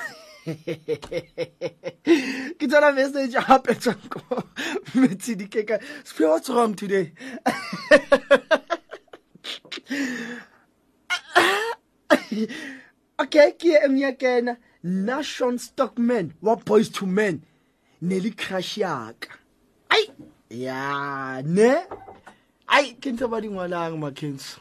Ngithola 2.56 2.92
message 2.94 3.34
apha 3.34 3.74
Janko. 3.74 4.20
Methini 4.94 5.48
keka. 5.48 5.80
Sphere 6.04 6.28
what's 6.28 6.48
wrong 6.50 6.74
today? 6.74 7.12
okay 13.18 13.52
ke 13.52 13.78
emnyakena 13.84 14.56
nation 14.84 15.58
stockman 15.58 16.34
wa 16.42 16.56
boys 16.56 16.88
to 16.90 17.06
men? 17.06 17.42
Nelicrash 18.02 18.78
yaka. 18.78 19.28
Ayi 19.88 20.10
ya 20.50 21.40
ne? 21.44 21.82
Ayi 22.68 22.94
ke 23.00 23.12
ntho 23.12 23.28
ba 23.28 23.40
dingwalang 23.40 23.98
makenso 23.98 24.60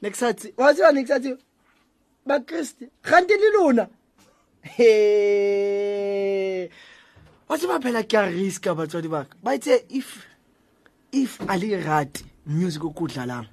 ne 0.00 0.10
ke 0.10 0.16
sa 0.16 0.32
tse 0.32 0.54
wa 0.56 0.72
tseba 0.72 0.92
ne 0.94 1.02
ke 1.02 1.08
sa 1.08 1.18
tseba. 1.18 1.38
Bakriste 2.26 2.88
gante 3.02 3.34
le 3.34 3.50
lona. 3.58 3.88
He. 4.62 4.90
Wa 7.48 7.58
tseba 7.58 7.80
phela 7.82 8.06
ke 8.06 8.14
a 8.14 8.30
riska 8.30 8.74
batswadi 8.78 9.10
baka 9.10 9.34
ba 9.42 9.58
itse 9.58 9.82
if 9.90 10.22
if 11.10 11.40
a 11.48 11.58
le 11.58 11.82
rate 11.82 12.22
music 12.46 12.84
o 12.84 12.90
ko 12.90 13.06
dlalang 13.10 13.48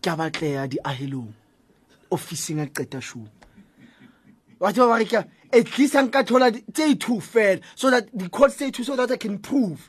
ke 0.00 0.08
a 0.08 0.16
batleya 0.16 0.64
diahelong 0.68 1.32
officing 2.10 2.60
a 2.60 2.66
qeta 2.66 3.02
show. 3.02 3.26
Wathi 4.60 4.78
ba 4.80 4.86
ba 4.88 4.98
re 4.98 5.04
ke 5.04 5.14
a- 5.14 5.26
at 5.52 5.78
least 5.78 5.94
a 5.94 6.02
nka 6.02 6.24
thola 6.24 6.50
tse 6.52 6.94
two 6.98 7.20
fela 7.20 7.60
so 7.74 7.90
that 7.90 8.08
the 8.12 8.28
court 8.28 8.52
say 8.52 8.70
two 8.70 8.84
so 8.84 8.96
that 8.96 9.10
i 9.10 9.16
can 9.16 9.38
prove 9.38 9.88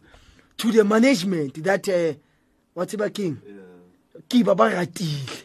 to 0.57 0.71
the 0.71 0.83
management 0.83 1.63
that 1.63 1.87
uh, 1.89 2.13
wathi 2.75 2.97
ba 2.97 3.09
king 3.09 3.37
ke 4.29 4.43
ba 4.43 4.53
ba 4.55 4.69
ratile. 4.69 5.43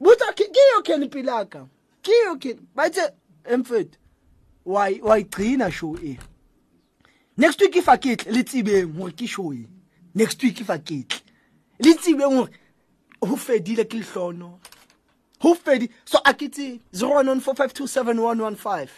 Botsa 0.00 0.32
ke 0.36 0.44
yo 0.52 0.82
ken 0.82 1.08
pilaka 1.08 1.66
ke 2.02 2.12
yo 2.26 2.36
ken 2.36 2.58
ba 2.74 2.86
itse 2.88 3.00
emfet 3.44 3.96
wa 4.64 4.88
wa 5.02 5.16
igcina 5.18 5.70
show 5.72 5.96
e. 6.02 6.18
Next 7.36 7.60
week 7.60 7.76
if 7.76 7.86
aketle 7.86 8.32
le 8.32 8.42
tsebeng 8.44 8.92
gore 8.96 9.12
ke 9.12 9.26
show 9.26 9.52
e. 9.52 9.66
Next 10.14 10.42
week 10.42 10.60
if 10.60 10.68
aketle 10.68 11.20
le 11.80 11.94
tsebeng 11.94 12.36
gore 12.36 12.50
ho 13.22 13.36
fedile 13.36 13.84
ke 13.88 13.98
lehlono 14.02 14.58
ho 15.42 15.54
fedi 15.54 15.88
so 16.04 16.18
a 16.24 16.34
ke 16.34 16.48
tsebe. 16.48 16.80
01145271115 16.94 18.88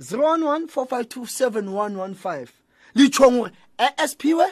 01145271115 0.00 2.48
le 2.94 3.08
tshong 3.10 3.38
gore 3.38 3.50
asp 3.78 4.24
we 4.24 4.44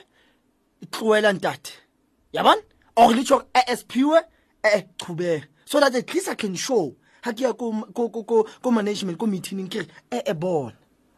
e 0.82 0.86
tloela 0.90 1.32
ntate. 1.32 1.72
Yabona? 2.34 2.62
Or 2.96 3.14
le 3.14 3.24
tshong 3.24 3.44
asp 3.54 3.96
we 3.96 4.18
eh 4.64 4.82
qhubeka 4.98 5.44
so 5.64 5.80
that 5.80 5.94
at 5.94 6.14
least 6.14 6.28
i 6.28 6.34
can 6.34 6.54
show. 6.54 6.94
Ha 7.22 7.32
ke 7.32 7.40
ya 7.40 7.52
ko 7.52 7.72
ko 7.94 8.08
ko 8.08 8.24
ko 8.24 8.48
ko 8.62 8.70
management 8.70 9.18
ko 9.18 9.26
meeting 9.26 9.68
ke 9.68 9.78
re 9.80 9.86
eh 10.10 10.22
eh 10.26 10.34
bona. 10.34 10.72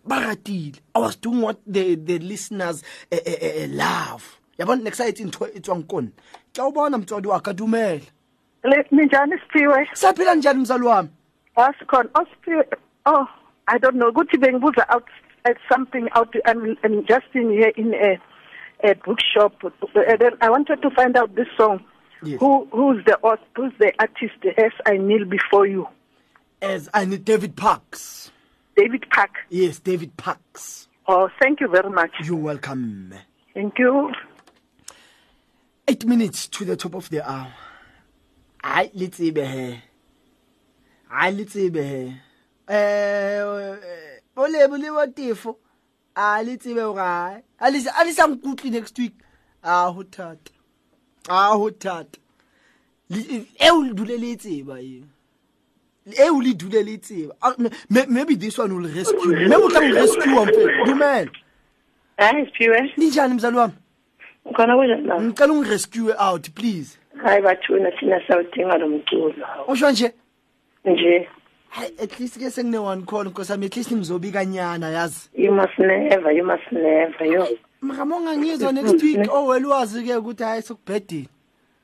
Ba 0.04 0.20
ratile. 0.20 0.78
I 0.94 0.98
was 1.00 1.16
doing 1.16 1.40
what 1.40 1.60
the 1.66 1.96
the 1.96 2.18
listeners 2.18 2.82
eh, 3.10 3.20
eh, 3.24 3.38
eh, 3.40 3.66
love. 3.70 4.40
Yabona? 4.58 4.82
Next 4.82 4.98
site 4.98 5.20
into 5.20 5.46
e 5.46 5.60
tswang 5.60 5.88
kona 5.88 6.10
ke 6.52 6.58
a 6.58 6.64
o 6.64 6.70
bona 6.70 6.98
motswadi 6.98 7.26
wa 7.26 7.40
dumela 7.40 8.02
Le 8.66 8.84
minjani 8.92 9.38
siphiwe? 9.40 9.88
saphila 9.92 10.34
njani 10.34 10.60
mzali 10.60 10.84
wami 10.86 11.08
Asikhona. 11.56 12.08
Osiphiwe. 12.14 12.64
Oh, 13.06 13.26
I 13.66 13.78
don't 13.78 13.96
know. 13.96 14.08
Ukuthi 14.10 14.36
bengibuza 14.38 14.86
out 14.94 15.04
at 15.44 15.56
something 15.72 16.08
out 16.14 16.34
I'm, 16.46 16.76
I'm 16.84 17.04
just 17.06 17.26
in 17.34 17.50
here 17.50 17.72
in 17.76 17.94
a 17.94 18.18
a 18.84 18.94
bookshop. 18.94 19.54
Uh, 19.64 19.70
then 20.18 20.32
I 20.42 20.50
wanted 20.50 20.82
to 20.82 20.90
find 20.90 21.16
out 21.16 21.34
this 21.34 21.48
song. 21.56 21.80
Yes. 22.22 22.40
Who 22.40 22.66
who's 22.72 23.04
the 23.06 23.16
who's 23.56 23.72
the 23.78 23.92
artist 23.98 24.58
as 24.58 24.72
I 24.86 24.96
kneel 24.98 25.24
before 25.24 25.66
you? 25.66 25.86
as 26.62 26.88
i 26.94 27.04
need 27.04 27.22
david 27.22 27.54
parks 27.54 28.30
David 28.76 29.04
Park. 29.10 29.30
yes 29.50 29.78
david 29.78 30.16
parks 30.16 30.88
Oh, 31.06 31.28
thank 31.40 31.60
you 31.60 31.68
very 31.68 31.90
much. 31.90 32.10
you're 32.24 32.34
welcome 32.34 33.12
Thank 33.52 33.78
you. 33.78 34.10
eight 35.86 36.06
minutes 36.06 36.46
to 36.48 36.64
the 36.64 36.74
top 36.74 36.94
of 36.94 37.10
the 37.10 37.20
hour 37.30 37.52
hayi 38.74 38.90
le 38.94 39.06
tsebe 39.08 39.44
he. 39.46 39.82
Hayi 41.08 41.36
le 41.36 41.44
tsebe 41.44 41.82
he. 41.82 42.12
Um 42.68 43.78
olebo 44.36 44.76
le 44.76 44.90
wa 44.90 45.06
tefo 45.06 45.56
a 46.14 46.42
le 46.42 46.56
tsebe 46.56 46.80
gore 46.82 46.98
hayi 47.00 47.42
a 47.60 47.70
le 47.70 47.78
a 48.00 48.04
le 48.04 48.12
sa 48.12 48.26
nkutlwe 48.26 48.70
next 48.70 48.98
week. 48.98 49.14
A 49.62 49.90
ho 49.90 50.02
thata 50.02 50.50
a 51.28 51.54
ho 51.56 51.70
thata 51.70 52.18
Le- 53.10 53.46
eo 53.60 53.82
le 53.82 53.94
dule 53.94 54.16
le 54.18 54.30
e 54.32 54.36
tseba 54.36 54.80
eo 54.80 55.04
e 56.06 56.30
o 56.30 56.40
le 56.40 56.54
dule 56.54 56.82
le 56.82 56.98
tseba 56.98 57.34
Ah, 57.42 57.54
maybe 57.88 58.34
this 58.36 58.58
one 58.58 58.74
will 58.74 58.88
rescue 58.92 59.28
me 59.32 59.48
maybe 59.48 59.62
o 59.62 59.68
tla 59.68 59.80
rescue 59.80 60.44
mpe 60.44 60.84
dumela. 60.86 61.30
Hayi 62.18 62.46
siphiwe. 62.46 62.92
Ninjani 62.96 63.34
mzali 63.34 63.56
wami? 63.56 63.72
Khona 64.56 64.76
kunjani 64.76 65.26
ngicela 65.26 65.52
ungirescue 65.52 66.14
out 66.18 66.50
please 66.54 66.98
hayi 67.22 67.42
bathuna 67.42 67.90
thina 67.90 68.20
siyawudinga 68.26 68.78
lo 68.78 68.88
mculo. 68.88 69.34
Usho 69.68 69.90
nje? 69.90 70.12
Nje. 70.84 71.28
Hayi 71.68 71.92
at 72.02 72.20
least 72.20 72.38
ke 72.38 72.50
sengine 72.50 72.78
one 72.78 73.02
call 73.02 73.24
nkosi 73.24 73.52
yami 73.52 73.66
at 73.66 73.76
least 73.76 73.92
ngizobikanyana 73.92 74.90
yazi? 74.90 75.28
You 75.34 75.52
must 75.52 75.78
never 75.78 76.32
you 76.32 76.44
must 76.44 76.72
never 76.72 77.26
yo. 77.26 77.48
Mramo 77.82 78.20
ngangizwa 78.20 78.72
next 78.72 79.02
week 79.02 79.28
oh 79.30 79.46
well 79.46 79.66
wazi-ke 79.66 80.16
ukuthi 80.16 80.42
hayi 80.44 80.62
sokubhedini 80.62 81.28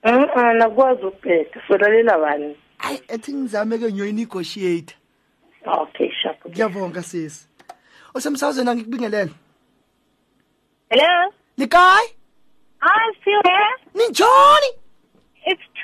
uh 0.04 0.52
nakwazi 0.58 1.06
ukubheda 1.06 1.62
solalela 1.68 2.18
bani? 2.18 2.56
Hayi 2.78 3.02
ethi 3.08 3.32
ngizame-ke 3.32 3.92
ngiyoyinegotiate 3.92 4.96
okay 5.66 6.10
sharp 6.22 6.46
ngiyabonga 6.48 7.02
sisi 7.02 7.48
osemsazweni 8.14 8.70
angikubingelele. 8.70 9.30
Hello? 10.90 11.32
nikayi 11.58 12.08
I'm 12.82 13.14
still 13.20 13.40
here. 13.44 13.76
ninjani 13.94 14.81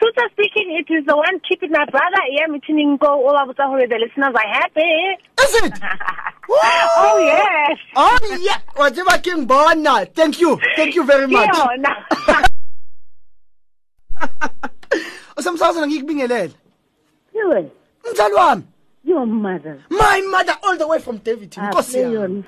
It's 0.00 0.16
Truta 0.16 0.30
speaking. 0.32 0.76
It 0.78 0.92
is 0.92 1.04
the 1.06 1.16
one 1.16 1.40
keeping 1.48 1.70
my 1.70 1.84
brother 1.86 2.22
here 2.30 2.48
meeting 2.48 2.96
go 3.00 3.06
all 3.26 3.36
of 3.50 3.56
the 3.56 3.98
listeners 3.98 4.34
are 4.34 4.52
happy. 4.52 5.16
is 5.42 5.54
it 5.64 5.72
Oh 6.50 7.18
yes. 7.18 7.78
oh 7.96 8.38
yeah 8.40 8.58
wathi 8.76 9.02
bakhe 9.04 9.34
ngibona 9.36 10.06
thank 10.14 10.40
you 10.40 10.58
thank 10.76 10.94
you 10.94 11.04
very 11.04 11.26
much 11.26 11.50
Yona. 11.50 11.94
osemsazweni 15.36 15.84
angikubingelele 15.84 16.52
Iwe, 17.34 17.70
mzali 18.12 18.34
wami 18.34 18.62
your 19.04 19.26
mother. 19.26 19.78
my 19.90 20.22
mother 20.30 20.56
all 20.62 20.76
the 20.78 20.86
way 20.86 20.98
from 21.00 21.18
Daveyton 21.18 21.64
Ah, 21.64 21.68
nkosi 21.70 21.98
yami 22.00 22.44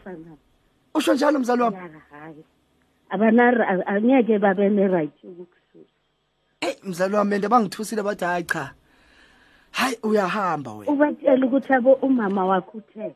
usho 0.95 1.15
njalo 1.15 1.39
mzali 1.39 1.63
wami 1.63 1.77
hayi. 2.11 2.45
Abana 3.11 3.87
angeke 3.87 4.39
babe 4.39 4.69
ne 4.71 4.87
right 4.89 5.25
yokukususa. 5.25 5.60
Eyi 6.61 6.77
mzali 6.85 7.15
wami 7.15 7.35
ende 7.35 7.49
bangithusile 7.49 8.03
bathi 8.03 8.25
hayi 8.25 8.45
cha 8.45 8.75
hayi 9.71 9.97
uyahamba 10.03 10.73
wena 10.75 10.93
Ubatshela 10.93 11.47
ukuthi 11.47 11.73
abo 11.73 11.93
umama 11.93 12.45
wakho 12.47 12.79
uthe. 12.79 13.15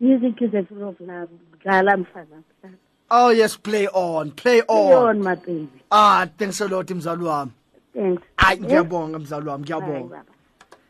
Music 0.00 0.40
is 0.42 0.54
a 0.54 0.62
full 0.64 0.82
of 0.88 1.00
love. 1.00 1.30
Dlala 1.64 1.96
mfana. 1.96 2.42
dlala. 2.62 2.76
oh 3.10 3.30
yes 3.32 3.56
play 3.58 3.86
on 3.92 4.30
play 4.30 4.60
on 4.60 4.66
Play 4.86 4.94
on 4.94 5.08
on 5.08 5.22
my 5.22 5.34
baby. 5.34 5.68
ah 5.90 6.26
thanks 6.38 6.60
a 6.60 6.68
lot 6.68 6.90
mzali 6.90 7.24
wami 7.24 7.52
Thanks. 7.94 8.22
hayi 8.36 8.56
Yeah? 8.58 8.66
ngiyabonga 8.66 9.18
mzali 9.18 9.48
wami 9.48 9.64
Bye, 9.64 9.76
ngiyabonga 9.76 10.08
baba. 10.16 10.24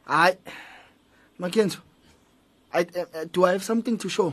hayi 0.05 0.37
makenzo 1.39 1.79
I, 2.73 2.83
uh, 2.83 3.25
do 3.33 3.45
i 3.47 3.53
have 3.53 3.65
something 3.65 3.97
to 3.97 4.09
show 4.09 4.33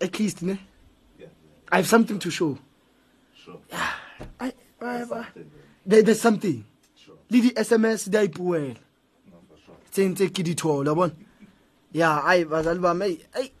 at 0.00 0.18
least 0.20 0.42
ne 0.42 0.58
i 1.70 1.76
have 1.76 1.88
something 1.88 2.18
to 2.18 2.30
show 2.30 2.58
Sure. 3.44 3.58
I, 3.72 3.76
I, 3.78 4.46
I, 4.46 4.50
there, 4.50 4.52
there's 5.86 6.20
something 6.20 6.64
le 7.30 7.40
di-sms 7.40 8.08
di 8.10 8.16
a 8.16 8.22
ipuela. 8.24 8.76
Tse 9.90 10.08
ntse 10.08 10.28
ke 10.32 10.42
di 10.42 10.54
thola 10.54 10.94
bona 10.94 11.12
ya 11.92 12.24
ayi 12.24 12.44
bazali 12.44 12.80
bami 12.80 13.04
eyi 13.04 13.20
eyi 13.38 13.52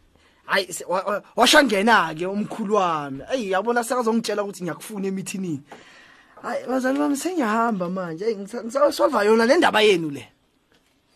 hayi 0.46 0.72
se- 0.72 0.84
wa- 0.84 1.04
wa- 1.04 1.22
washangena-ke 1.36 2.26
umkhulu 2.26 2.74
wami. 2.74 3.22
Eyi 3.32 3.50
yabona 3.50 3.84
sekazongitshela 3.84 4.42
ukuthi 4.42 4.62
ngiyakufuna 4.64 5.06
emithinini 5.08 5.62
hayi 6.42 6.66
bazali 6.66 6.98
bami 6.98 7.16
sengiyahamba 7.16 7.88
manje. 7.90 8.24
Eyi 8.24 8.36
ngisa- 8.36 8.64
ngisasolva 8.64 9.24
yona 9.24 9.46
le 9.46 9.56
ndaba 9.56 9.80
yenu 9.82 10.10
le. 10.10 10.24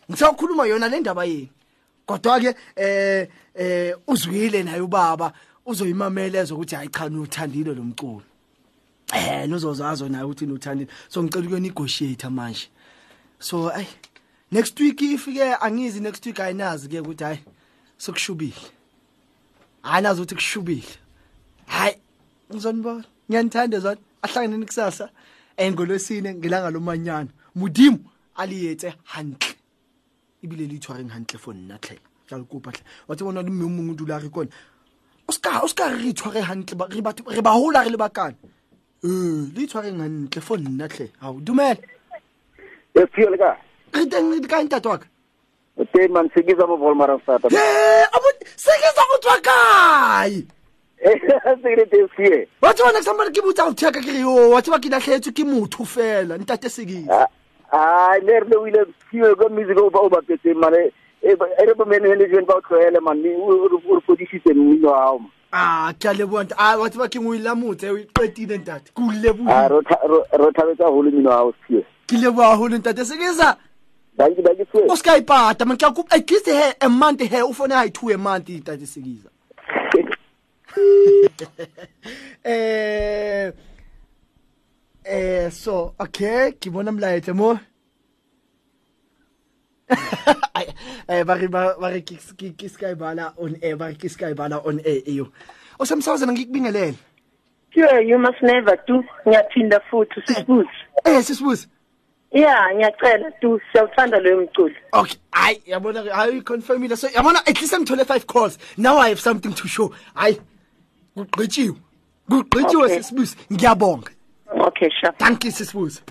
Ngisawukhuluma 0.09 0.65
yona 0.67 0.87
le 0.89 0.99
ndaba 0.99 1.25
yenu. 1.25 1.49
Kodwa-ke 2.07 2.55
eh 2.75 3.27
eh 3.55 3.95
uzwile 4.07 4.63
naye 4.63 4.81
ubaba 4.81 5.33
uzoyimamela 5.65 6.39
ezokuthi 6.39 6.75
hayi 6.75 6.89
cha 6.89 7.09
niwuthandile 7.09 7.73
lo 7.75 7.83
mculo. 7.83 8.23
Eh 9.13 9.47
nozozazo 9.47 10.09
naye 10.09 10.23
ukuthi 10.23 10.45
niwuthandile 10.45 10.89
so 11.09 11.23
ngicela 11.23 11.45
ukuyonegotiate 11.45 12.29
manje. 12.29 12.69
So 13.39 13.69
ayi 13.69 13.87
next 14.51 14.79
week 14.79 15.01
ifike 15.01 15.55
angizi 15.55 15.99
next 15.99 16.25
week 16.25 16.39
ayinazi 16.39 16.87
ke 16.89 16.99
ukuthi 16.99 17.23
hayi 17.23 17.39
sokushubile 17.97 18.53
hayi 19.83 20.03
nazi 20.03 20.21
ukuthi 20.21 20.35
kushubile. 20.35 20.87
Hayi 21.65 21.95
ngizonibona. 22.51 23.03
Ngiyanithanda 23.29 23.79
zona 23.79 23.97
ahlanganeni 24.21 24.65
kusasa 24.65 25.09
and 25.57 25.75
ngolwesine 25.75 26.33
ngelanga 26.35 26.71
lomanyana 26.71 27.29
modimo 27.55 27.99
aliyetse 28.35 28.93
hantle. 29.03 29.55
Ebile 30.43 30.67
le 30.67 30.75
itshwareng 30.75 31.09
hantle 31.09 31.39
for 31.39 31.53
nna 31.53 31.77
tlhe 31.79 31.99
ka 32.29 32.37
le 32.37 32.43
kopa 32.43 32.71
tlhe 32.71 32.83
wa 33.07 33.15
tse 33.15 33.23
bona 33.23 33.41
le 33.41 33.49
mme 33.49 33.63
o 33.65 33.69
mongwe 33.69 33.91
o 33.91 33.95
dula 33.95 34.19
re 34.19 34.29
kone 34.29 34.49
o 35.27 35.31
ska 35.31 35.61
o 35.63 35.67
ska 35.67 35.89
re 35.89 35.97
re 35.97 36.09
itshware 36.11 36.41
hantle 36.43 36.75
ba- 36.75 36.87
re 36.91 37.01
batho- 37.01 37.27
re 37.31 37.41
bahola 37.41 37.83
re 37.83 37.89
le 37.89 37.97
bakane 37.97 38.35
Eh, 39.03 39.53
le 39.55 39.67
tshwareng 39.67 40.01
hantle 40.01 40.41
fo 40.41 40.57
nna 40.57 40.87
hle. 40.87 41.11
Ha 41.21 41.29
o 41.29 41.39
dumela. 41.39 41.81
E 42.93 43.05
phio 43.13 43.29
le 43.29 43.37
ka. 43.37 43.55
Re 43.93 44.05
teng 44.09 44.31
le 44.31 44.47
ka 44.47 44.63
ntate 44.63 44.87
wa 44.87 44.97
ka. 44.97 45.07
O 45.77 45.85
teng 45.93 46.11
man 46.11 46.29
se 46.33 46.41
ke 46.41 46.55
za 46.57 46.65
mo 46.65 46.77
vol 46.77 46.95
mara 46.95 47.17
fata. 47.19 47.47
Eh, 47.51 48.05
abu 48.13 48.29
se 48.55 48.73
ke 48.81 48.89
za 48.95 49.03
go 49.09 49.17
tswa 49.21 49.37
kae? 49.45 50.45
Eh, 50.99 51.13
sekrete 51.61 52.07
sie 52.15 52.47
wa 52.61 52.73
tseba 52.73 52.89
nna 52.91 52.99
ke 52.99 53.05
samane 53.05 53.31
ke 53.31 53.41
botsa 53.45 53.69
go 53.69 53.73
theka 53.73 54.01
ke 54.01 54.11
re 54.11 54.21
yo 54.25 54.49
wa 54.49 54.61
tseba 54.61 54.79
ke 54.81 54.89
latlhetswe 54.89 55.31
ke 55.31 55.43
motho 55.45 55.85
fela 55.85 56.37
ntate 56.41 56.69
sekile 56.73 57.05
ai 57.05 57.21
ah, 57.21 57.29
ah, 57.69 58.17
ne 58.25 58.39
re 58.41 58.49
le 58.49 58.57
o 58.57 58.65
ile 58.65 58.81
sio 59.11 59.35
ka 59.37 59.45
music 59.49 59.77
o 59.77 59.89
ba 59.93 60.01
o 60.01 60.09
bapetseng 60.09 60.57
mane 60.57 60.89
e, 61.21 61.37
e 61.37 61.65
re 61.69 61.73
bo 61.77 61.85
management 61.85 62.49
ba 62.49 62.57
o 62.57 62.61
tlogele 62.65 62.97
man 62.99 63.21
o 63.21 63.69
re 63.69 64.01
fodisitse 64.09 64.53
mmino 64.57 64.89
ao 64.89 65.19
ma 65.19 65.29
Ah, 65.51 65.93
ke 65.99 66.05
a 66.09 66.13
leboha 66.13 66.43
ntate. 66.43 66.55
Ah, 66.57 66.77
wa 66.77 66.89
tseba 66.89 67.07
ke 67.09 67.19
ngwe 67.19 67.39
la 67.39 67.55
motse, 67.55 67.89
o 67.89 67.97
iqetile 67.97 68.57
ntate. 68.57 68.91
Ke 68.93 69.01
o 69.01 69.11
leboha. 69.11 69.65
Ah, 69.65 69.67
ro 69.67 69.81
thabetsa 70.51 70.83
haholo 70.83 71.11
mmino 71.11 71.29
wa 71.29 71.35
hao 71.35 71.53
Siya. 71.67 71.81
Ke 72.07 72.17
leboha 72.17 72.49
haholo 72.49 72.77
ntate. 72.77 73.05
Sekeza. 73.05 73.57
Thank 74.17 74.37
you, 74.37 74.43
thank 74.43 74.59
you 74.59 74.65
Siya. 74.65 74.91
O 74.91 74.95
ska 74.95 75.17
ipata, 75.17 75.65
man 75.65 75.77
ka 75.77 75.91
kupa. 75.91 76.15
At 76.15 76.29
least 76.29 76.45
he 76.47 76.73
a 76.81 76.89
month 76.89 77.21
he 77.21 77.27
ufone 77.27 77.71
ha 77.71 77.85
2 77.87 78.13
a 78.13 78.17
month 78.17 78.47
ntate 78.49 78.85
Sekeza. 78.85 79.29
eh 82.43 83.51
eh 85.05 85.49
so 85.49 85.93
okay, 85.99 86.51
ke 86.59 86.69
bona 86.69 86.91
mlaete 86.91 87.33
mo. 87.33 87.59
eh 91.07 91.23
bari 91.23 91.47
bari 91.47 92.01
kiskayibala 92.57 93.33
on 93.37 93.55
eh, 93.55 93.69
air 93.69 93.75
bari 93.77 93.95
kiskayibala 93.95 94.61
on 94.65 94.79
eh, 94.79 94.85
eh, 94.85 94.93
air 94.95 95.09
iyo 95.09 95.27
osemsawazana 95.79 96.33
ngikubingelele 96.33 96.93
yeah 97.75 97.99
you 97.99 98.19
must 98.19 98.41
never 98.41 98.77
do 98.87 99.03
ngiyaphinda 99.27 99.79
futhi 99.79 100.21
sisibuzi 100.25 100.69
eh 101.05 101.23
sisibuzi 101.23 101.67
Yeah, 102.31 102.75
ngiyacela 102.75 103.31
tu 103.31 103.61
siyawuthanda 103.71 104.19
leyo 104.19 104.41
mculo. 104.41 104.75
Okay, 104.91 105.15
hayi 105.31 105.61
yabona 105.65 106.03
hayi 106.15 106.41
confirmile 106.41 106.95
so 106.97 107.07
yabona 107.07 107.39
at 107.39 107.61
least 107.61 107.73
ngithole 107.73 108.03
5 108.03 108.27
calls. 108.27 108.57
Now 108.77 108.97
I 108.97 109.09
have 109.09 109.19
something 109.19 109.53
to 109.53 109.67
show. 109.67 109.93
Hayi 110.13 110.41
kugqityiwe. 111.15 111.75
Kugqityiwe 112.29 112.89
sisibuzi. 112.89 113.37
Ngiyabonga. 113.53 114.11
Okay, 114.59 114.89
sure. 114.99 115.13
Thank 115.17 115.45
you 115.45 115.51
sisibuzi. 115.51 116.01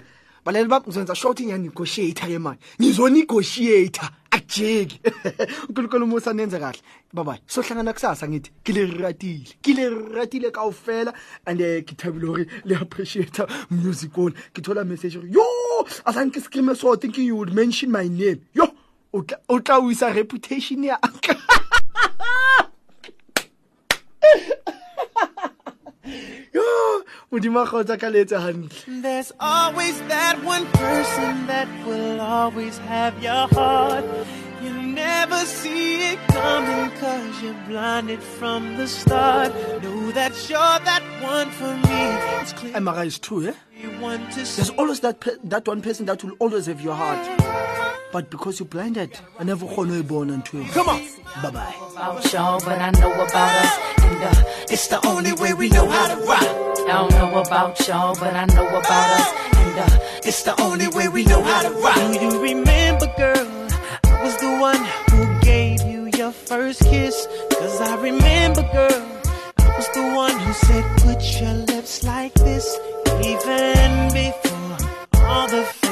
balela 0.47 0.69
bam 0.69 0.83
ngizenza 0.87 1.15
sure 1.15 1.31
ukuthi 1.31 1.47
ngiyanegotiator-ke 1.47 2.39
manje 2.39 2.61
ngizonegotiator 2.81 4.11
akujeki 4.31 5.01
unkulunkulu 5.69 6.05
umusa 6.05 6.33
nenze 6.33 6.59
kahle. 6.59 6.81
Babayi 7.13 7.41
sohlangana 7.47 7.93
kusasa 7.93 8.29
ngithi 8.29 8.51
kileriratile 8.65 9.57
kileriratile 9.63 10.51
kawufela 10.51 11.13
and 11.47 11.61
eh, 11.61 11.83
ngithabile 11.83 12.27
gore 12.27 12.47
le 12.65 12.77
appreciata 12.77 13.47
music 13.71 14.17
ona. 14.19 14.35
Ke 14.55 14.63
thola 14.63 14.85
message 14.85 15.17
gore 15.19 15.31
yo 15.31 15.43
azange 16.07 16.39
ke 16.39 16.41
screame 16.41 16.77
so 16.77 16.95
thinking 16.95 17.25
you 17.27 17.35
would 17.37 17.53
mention 17.53 17.91
my 17.91 18.07
name. 18.07 18.41
Yo 18.55 18.71
o 19.13 19.59
tla 19.59 19.79
o 19.81 19.91
isa 19.91 20.13
reputation 20.13 20.85
ya 20.85 20.99
ka 20.99 21.35
modimo 27.33 27.63
a 27.63 27.67
kgotsa 27.67 27.99
ka 28.01 28.09
letse 28.09 28.37
hantle 28.41 29.03
There's 29.03 29.33
always 29.41 30.01
that 30.09 30.43
one 30.45 30.67
person 30.73 31.47
that 31.47 31.69
will 31.87 32.21
always 32.21 32.79
have 32.79 33.15
your 33.23 33.47
heart. 33.49 34.05
You 34.63 34.73
never 34.73 35.37
see 35.45 36.13
it 36.13 36.19
coming 36.29 36.91
cause 36.99 37.43
you're 37.43 37.61
blinded 37.69 38.23
from 38.23 38.77
the 38.77 38.87
start. 38.89 39.53
Know 39.83 40.11
that 40.13 40.33
you're 40.49 40.79
that 40.91 41.03
one 41.23 41.51
for 41.51 41.73
me. 41.87 42.01
It's 42.41 42.53
clear 42.53 42.73
Eh, 42.77 42.81
mara 42.81 43.05
is 43.05 43.19
true 43.19 43.43
eh 43.49 43.53
you 43.53 43.53
want 43.53 43.55
to 43.61 43.66
there's 43.79 44.71
always 44.71 45.01
that, 45.01 45.21
pe- 45.21 45.37
that 45.45 45.69
one 45.69 45.83
person 45.83 46.07
that 46.07 46.25
will 46.25 46.33
always 46.39 46.67
have 46.67 46.81
your 46.81 46.95
heart. 46.95 47.19
But 48.13 48.31
because 48.31 48.59
you're 48.59 48.69
blinded, 48.69 49.19
I 49.39 49.45
never 49.45 49.67
want 49.67 49.91
to 49.91 50.03
be 50.03 50.09
born 50.09 50.31
into 50.31 50.61
it. 50.63 50.69
Come 50.69 50.89
on! 50.89 51.03
Bye 51.43 51.51
bye. 51.51 51.75
About 51.93 52.33
y'all, 52.33 52.61
but 52.61 52.81
I 52.81 52.91
know 52.93 53.13
about 53.13 53.65
us. 53.65 53.79
And 54.03 54.23
uh, 54.25 54.43
it's 54.71 54.89
the 54.89 55.07
only 55.07 55.33
way 55.35 55.53
we 55.53 55.69
know 55.69 55.87
how 55.89 56.09
to 56.09 56.27
rock. 56.27 56.43
I 56.43 56.87
don't 56.89 57.11
know 57.11 57.41
about 57.43 57.87
y'all, 57.87 58.15
but 58.19 58.33
I 58.35 58.47
know 58.47 58.67
about 58.67 59.21
us. 59.21 59.57
And 59.57 59.79
uh, 59.81 59.99
it's 60.25 60.43
the 60.45 60.59
only 60.63 60.89
way 60.89 61.09
we 61.09 61.25
know 61.25 61.43
how 61.43 61.63
to 61.63 61.71
rock. 61.83 61.97
Do 61.97 62.25
you 62.25 62.41
remember, 62.41 63.07
girl? 63.19 63.69
I 64.05 64.23
was 64.25 64.37
the 64.39 64.57
one 64.59 64.83
who 65.11 65.41
gave 65.41 65.83
you 65.83 66.09
your 66.17 66.33
first 66.33 66.81
kiss. 66.85 67.27
Cause 67.51 67.81
I 67.83 67.97
remember, 68.01 68.63
girl, 68.73 69.07
I 69.59 69.77
was 69.77 69.89
the 69.93 70.03
one 70.15 70.36
said 70.65 70.85
put 70.99 71.41
your 71.41 71.53
lips 71.73 72.03
like 72.05 72.33
this 72.35 72.79
even 73.23 74.09
before 74.13 74.77
all 75.27 75.47
the 75.49 75.86